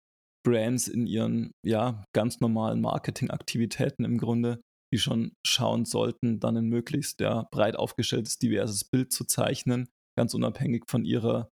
[0.45, 4.61] Brands in ihren ja ganz normalen Marketingaktivitäten im Grunde,
[4.93, 9.89] die schon schauen sollten, dann ein möglichst ja, breit aufgestelltes, diverses Bild zu zeichnen,
[10.19, 11.49] ganz unabhängig von ihrer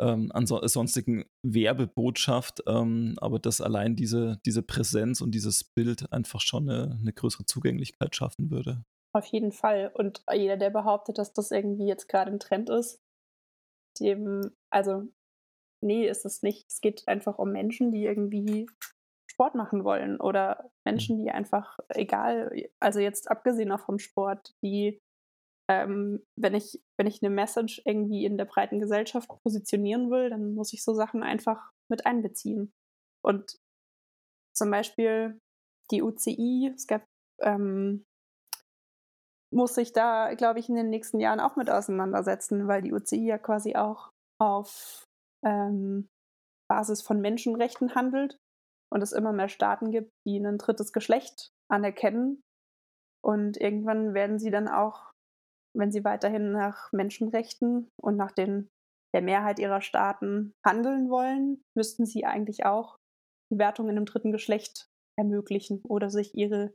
[0.00, 6.68] ähm, sonstigen Werbebotschaft, ähm, aber dass allein diese, diese Präsenz und dieses Bild einfach schon
[6.68, 8.84] eine, eine größere Zugänglichkeit schaffen würde.
[9.14, 9.92] Auf jeden Fall.
[9.94, 13.00] Und jeder, der behauptet, dass das irgendwie jetzt gerade ein Trend ist,
[14.00, 15.08] dem, also,
[15.84, 16.66] nee, ist es nicht.
[16.68, 18.66] Es geht einfach um Menschen, die irgendwie
[19.30, 25.00] Sport machen wollen oder Menschen, die einfach, egal, also jetzt abgesehen auch vom Sport, die,
[25.70, 30.54] ähm, wenn ich, wenn ich eine Message irgendwie in der breiten Gesellschaft positionieren will, dann
[30.54, 32.72] muss ich so Sachen einfach mit einbeziehen.
[33.24, 33.58] Und
[34.56, 35.38] zum Beispiel
[35.90, 37.04] die UCI, es gab
[37.40, 38.04] ähm,
[39.54, 43.24] muss sich da, glaube ich, in den nächsten Jahren auch mit auseinandersetzen, weil die UCI
[43.24, 44.10] ja quasi auch
[44.40, 45.04] auf
[45.44, 46.08] ähm,
[46.68, 48.38] Basis von Menschenrechten handelt
[48.92, 52.40] und es immer mehr Staaten gibt, die ein drittes Geschlecht anerkennen.
[53.24, 55.12] Und irgendwann werden sie dann auch,
[55.76, 58.68] wenn sie weiterhin nach Menschenrechten und nach den,
[59.14, 62.96] der Mehrheit ihrer Staaten handeln wollen, müssten sie eigentlich auch
[63.52, 64.86] die Wertung in einem dritten Geschlecht
[65.18, 66.72] ermöglichen oder sich ihre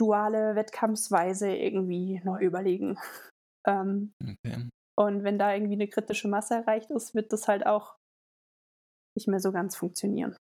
[0.00, 2.98] duale Wettkampfsweise irgendwie neu überlegen.
[3.66, 4.68] Ähm, okay.
[4.96, 7.96] Und wenn da irgendwie eine kritische Masse erreicht ist, wird das halt auch
[9.16, 10.36] nicht mehr so ganz funktionieren.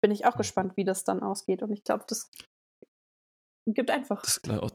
[0.00, 1.62] Bin ich auch gespannt, wie das dann ausgeht.
[1.62, 2.30] Und ich glaube, das
[3.66, 4.22] gibt einfach.
[4.22, 4.70] Das, auch,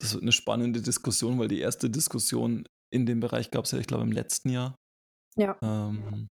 [0.00, 3.78] das wird eine spannende Diskussion, weil die erste Diskussion in dem Bereich gab es ja,
[3.78, 4.76] ich glaube, im letzten Jahr.
[5.36, 5.58] Ja.
[5.62, 6.28] Ähm,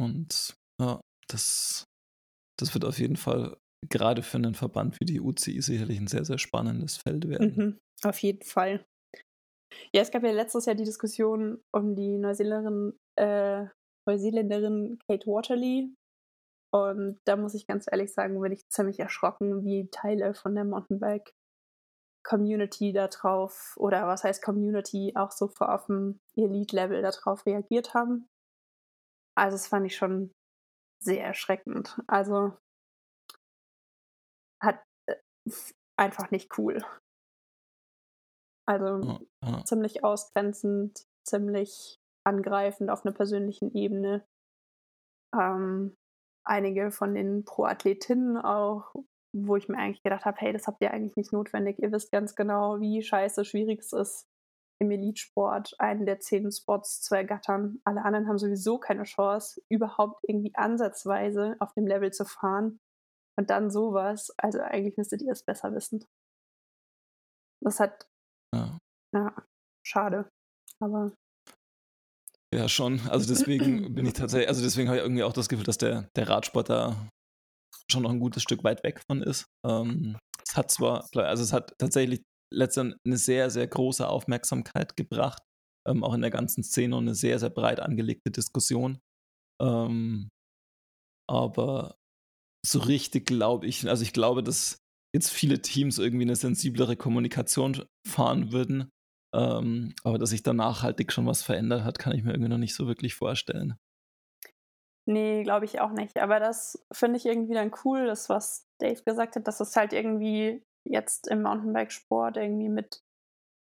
[0.00, 1.84] und ja, das,
[2.58, 3.56] das wird auf jeden Fall
[3.88, 7.54] gerade für einen Verband wie die UCI sicherlich ein sehr, sehr spannendes Feld werden.
[7.56, 8.84] Mhm, auf jeden Fall.
[9.92, 13.66] Ja, es gab ja letztes Jahr die Diskussion um die Neuseeländerin, äh,
[14.06, 15.94] Neuseeländerin Kate Waterley.
[16.72, 20.64] Und da muss ich ganz ehrlich sagen, bin ich ziemlich erschrocken, wie Teile von der
[20.64, 21.32] Mountainbike
[22.24, 28.28] Community darauf, oder was heißt Community, auch so auf dem Elite-Level darauf reagiert haben.
[29.36, 30.32] Also, das fand ich schon
[31.00, 32.00] sehr erschreckend.
[32.08, 32.56] Also,
[34.60, 35.16] hat äh,
[35.96, 36.84] einfach nicht cool.
[38.66, 44.26] Also ja, ziemlich ausgrenzend, ziemlich angreifend auf einer persönlichen Ebene.
[45.34, 45.96] Ähm,
[46.44, 48.94] einige von den Pro-Athletinnen auch,
[49.32, 51.78] wo ich mir eigentlich gedacht habe, hey, das habt ihr eigentlich nicht notwendig.
[51.78, 54.26] Ihr wisst ganz genau, wie scheiße schwierig es ist,
[54.80, 57.80] im Elitesport einen der zehn Spots zu ergattern.
[57.84, 62.80] Alle anderen haben sowieso keine Chance, überhaupt irgendwie ansatzweise auf dem Level zu fahren.
[63.38, 64.32] Und dann sowas.
[64.38, 66.04] Also eigentlich müsstet ihr es besser wissen.
[67.60, 68.08] Das hat.
[68.54, 68.78] Ja.
[69.14, 69.36] ja,
[69.86, 70.28] schade.
[70.80, 71.12] Aber.
[72.54, 73.00] Ja, schon.
[73.08, 76.08] Also deswegen bin ich tatsächlich, also deswegen habe ich irgendwie auch das Gefühl, dass der,
[76.16, 77.08] der Radsport da
[77.90, 79.46] schon noch ein gutes Stück weit weg von ist.
[79.64, 82.22] Ähm, es hat zwar, also es hat tatsächlich
[82.52, 85.42] letztendlich eine sehr, sehr große Aufmerksamkeit gebracht,
[85.86, 88.98] ähm, auch in der ganzen Szene und eine sehr, sehr breit angelegte Diskussion.
[89.60, 90.28] Ähm,
[91.28, 91.96] aber
[92.64, 94.78] so richtig glaube ich, also ich glaube, dass
[95.16, 98.90] jetzt viele Teams irgendwie eine sensiblere Kommunikation fahren würden.
[99.34, 102.58] Ähm, aber dass sich da nachhaltig schon was verändert hat, kann ich mir irgendwie noch
[102.58, 103.76] nicht so wirklich vorstellen.
[105.08, 106.18] Nee, glaube ich auch nicht.
[106.18, 109.92] Aber das finde ich irgendwie dann cool, das, was Dave gesagt hat, dass es halt
[109.92, 113.00] irgendwie jetzt im Mountainbikesport irgendwie mit,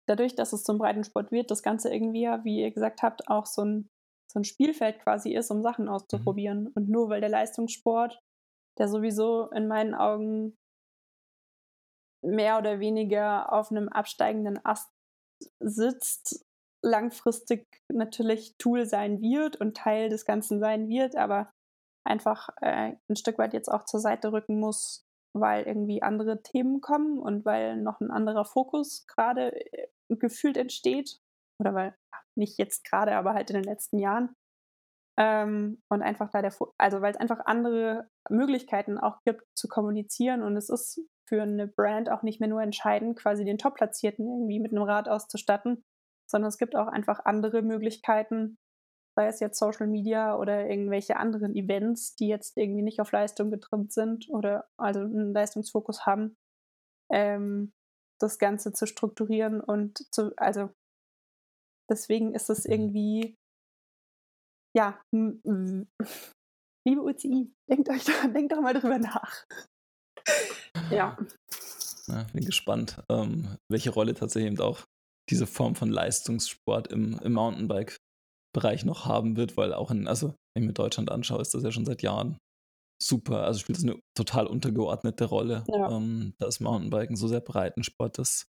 [0.07, 3.45] dadurch, dass es zum Breitensport wird, das Ganze irgendwie ja, wie ihr gesagt habt, auch
[3.45, 3.87] so ein,
[4.31, 5.91] so ein Spielfeld quasi ist, um Sachen mhm.
[5.91, 6.63] auszuprobieren.
[6.63, 6.71] Mhm.
[6.75, 8.19] Und nur weil der Leistungssport
[8.77, 10.57] der sowieso in meinen Augen
[12.25, 14.89] mehr oder weniger auf einem absteigenden Ast
[15.59, 16.45] sitzt,
[16.83, 21.51] langfristig natürlich Tool sein wird und Teil des Ganzen sein wird, aber
[22.05, 25.03] einfach äh, ein Stück weit jetzt auch zur Seite rücken muss,
[25.33, 31.19] weil irgendwie andere Themen kommen und weil noch ein anderer Fokus gerade äh, gefühlt entsteht.
[31.59, 31.95] Oder weil,
[32.37, 34.35] nicht jetzt gerade, aber halt in den letzten Jahren.
[35.17, 40.43] Ähm, und einfach da der, also weil es einfach andere Möglichkeiten auch gibt zu kommunizieren
[40.43, 44.59] und es ist für eine Brand auch nicht mehr nur entscheidend, quasi den Top-Platzierten irgendwie
[44.59, 45.83] mit einem Rad auszustatten,
[46.29, 48.57] sondern es gibt auch einfach andere Möglichkeiten,
[49.15, 53.49] sei es jetzt Social Media oder irgendwelche anderen Events, die jetzt irgendwie nicht auf Leistung
[53.49, 56.35] getrimmt sind oder also einen Leistungsfokus haben,
[57.11, 57.71] ähm,
[58.19, 60.69] das Ganze zu strukturieren und zu, also
[61.89, 63.35] deswegen ist es irgendwie,
[64.75, 65.01] ja,
[66.87, 69.45] liebe UCI, denkt euch da, denkt doch mal drüber nach.
[70.91, 71.17] Ja.
[72.07, 74.85] Na, bin gespannt, ähm, welche Rolle tatsächlich eben auch
[75.29, 80.63] diese Form von Leistungssport im, im Mountainbike-Bereich noch haben wird, weil auch in, also wenn
[80.63, 82.37] ich mir Deutschland anschaue, ist das ja schon seit Jahren
[83.01, 83.43] super.
[83.43, 85.63] Also spielt das eine total untergeordnete Rolle.
[85.67, 85.91] Ja.
[85.91, 88.45] Ähm, da ist Mountainbiken so sehr Breitensport, dass,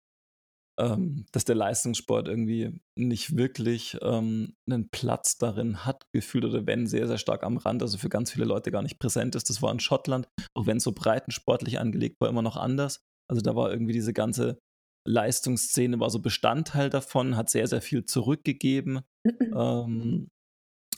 [0.79, 6.87] ähm, dass der Leistungssport irgendwie nicht wirklich ähm, einen Platz darin hat, gefühlt oder wenn
[6.87, 9.51] sehr, sehr stark am Rand, also für ganz viele Leute gar nicht präsent ist.
[9.51, 13.01] Das war in Schottland, auch wenn es so breitensportlich angelegt war, immer noch anders.
[13.31, 14.59] Also da war irgendwie diese ganze
[15.07, 19.03] Leistungsszene war so Bestandteil davon, hat sehr, sehr viel zurückgegeben,
[19.55, 20.29] ähm,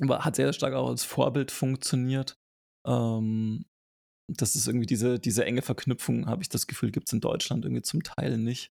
[0.08, 2.36] hat sehr stark auch als Vorbild funktioniert.
[2.86, 3.64] Ähm,
[4.32, 7.64] das ist irgendwie diese, diese enge Verknüpfung, habe ich das Gefühl, gibt es in Deutschland
[7.64, 8.70] irgendwie zum Teil nicht.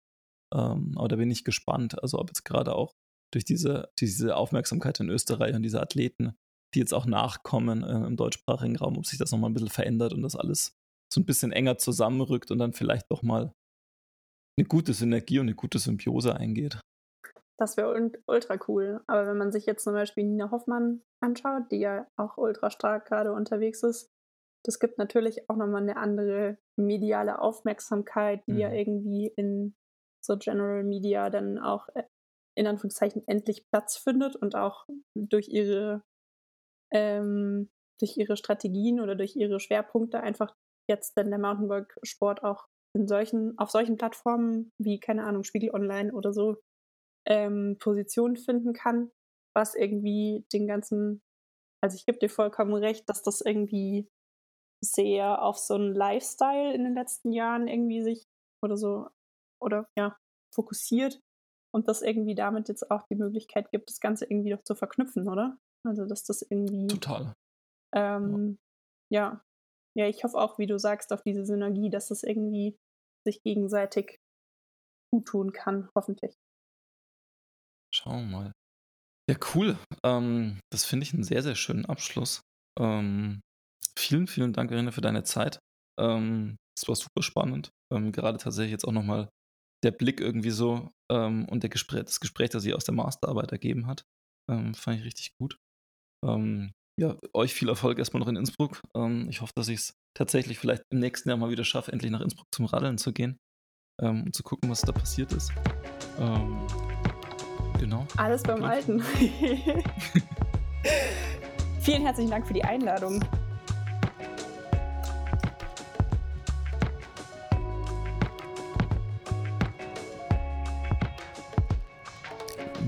[0.54, 2.94] Ähm, aber da bin ich gespannt, also ob jetzt gerade auch
[3.34, 6.36] durch diese, diese Aufmerksamkeit in Österreich und diese Athleten,
[6.74, 10.14] die jetzt auch nachkommen äh, im deutschsprachigen Raum, ob sich das nochmal ein bisschen verändert
[10.14, 10.76] und das alles
[11.12, 13.54] so ein bisschen enger zusammenrückt und dann vielleicht doch mal
[14.58, 16.80] eine gute Synergie und eine gute Symbiose eingeht.
[17.60, 19.02] Das wäre ultra cool.
[19.08, 23.08] Aber wenn man sich jetzt zum Beispiel Nina Hoffmann anschaut, die ja auch ultra stark
[23.08, 24.12] gerade unterwegs ist,
[24.66, 28.60] das gibt natürlich auch nochmal eine andere mediale Aufmerksamkeit, die mhm.
[28.60, 29.76] ja irgendwie in
[30.26, 32.04] so General Media dann auch äh,
[32.56, 36.04] in Anführungszeichen endlich Platz findet und auch durch ihre
[36.94, 37.70] ähm,
[38.00, 40.54] durch ihre Strategien oder durch ihre Schwerpunkte einfach
[40.90, 46.14] jetzt dann der Mountainbike-Sport auch in solchen, auf solchen Plattformen wie, keine Ahnung, Spiegel Online
[46.14, 46.58] oder so
[47.28, 49.10] ähm, Position finden kann,
[49.56, 51.22] was irgendwie den ganzen,
[51.82, 54.08] also ich gebe dir vollkommen recht, dass das irgendwie
[54.84, 58.26] sehr auf so einen Lifestyle in den letzten Jahren irgendwie sich
[58.62, 59.08] oder so
[59.64, 60.18] oder ja
[60.54, 61.20] fokussiert
[61.74, 65.28] und das irgendwie damit jetzt auch die Möglichkeit gibt, das Ganze irgendwie doch zu verknüpfen,
[65.28, 65.58] oder?
[65.86, 67.34] Also dass das irgendwie total
[67.94, 68.58] ähm,
[69.12, 69.42] ja.
[69.96, 72.76] ja ich hoffe auch, wie du sagst, auf diese Synergie, dass das irgendwie
[73.26, 74.20] sich gegenseitig
[75.14, 76.36] gut tun kann, hoffentlich.
[77.94, 78.52] Schauen wir mal.
[79.30, 79.78] Ja, cool.
[80.04, 82.42] Ähm, das finde ich einen sehr, sehr schönen Abschluss.
[82.78, 83.40] Ähm,
[83.98, 85.60] vielen, vielen Dank, Irene, für deine Zeit.
[86.00, 87.70] Ähm, es war super spannend.
[87.94, 89.30] Ähm, gerade tatsächlich jetzt auch nochmal
[89.84, 93.52] der Blick irgendwie so ähm, und der Gespräch, das Gespräch, das sie aus der Masterarbeit
[93.52, 94.06] ergeben hat,
[94.50, 95.58] ähm, fand ich richtig gut.
[97.00, 98.82] ja, euch viel Erfolg erstmal noch in Innsbruck.
[99.28, 102.22] ich hoffe, dass ich es tatsächlich vielleicht im nächsten Jahr mal wieder schaffe, endlich nach
[102.22, 103.40] Innsbruck zum Radeln zu gehen
[104.00, 105.52] und zu gucken, was da passiert ist.
[107.80, 108.08] Genau.
[108.16, 108.64] Alles beim.
[108.64, 109.02] Alten.
[111.82, 113.22] Vielen herzlichen Dank für die Einladung.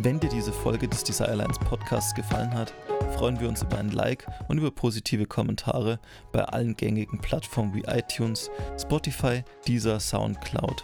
[0.01, 2.73] Wenn dir diese Folge des Desirelines Podcasts gefallen hat,
[3.15, 5.99] freuen wir uns über ein Like und über positive Kommentare
[6.33, 10.83] bei allen gängigen Plattformen wie iTunes, Spotify, Deezer, Soundcloud.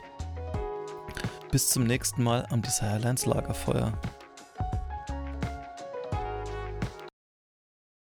[1.51, 3.93] Bis zum nächsten Mal am Desirelines Lagerfeuer.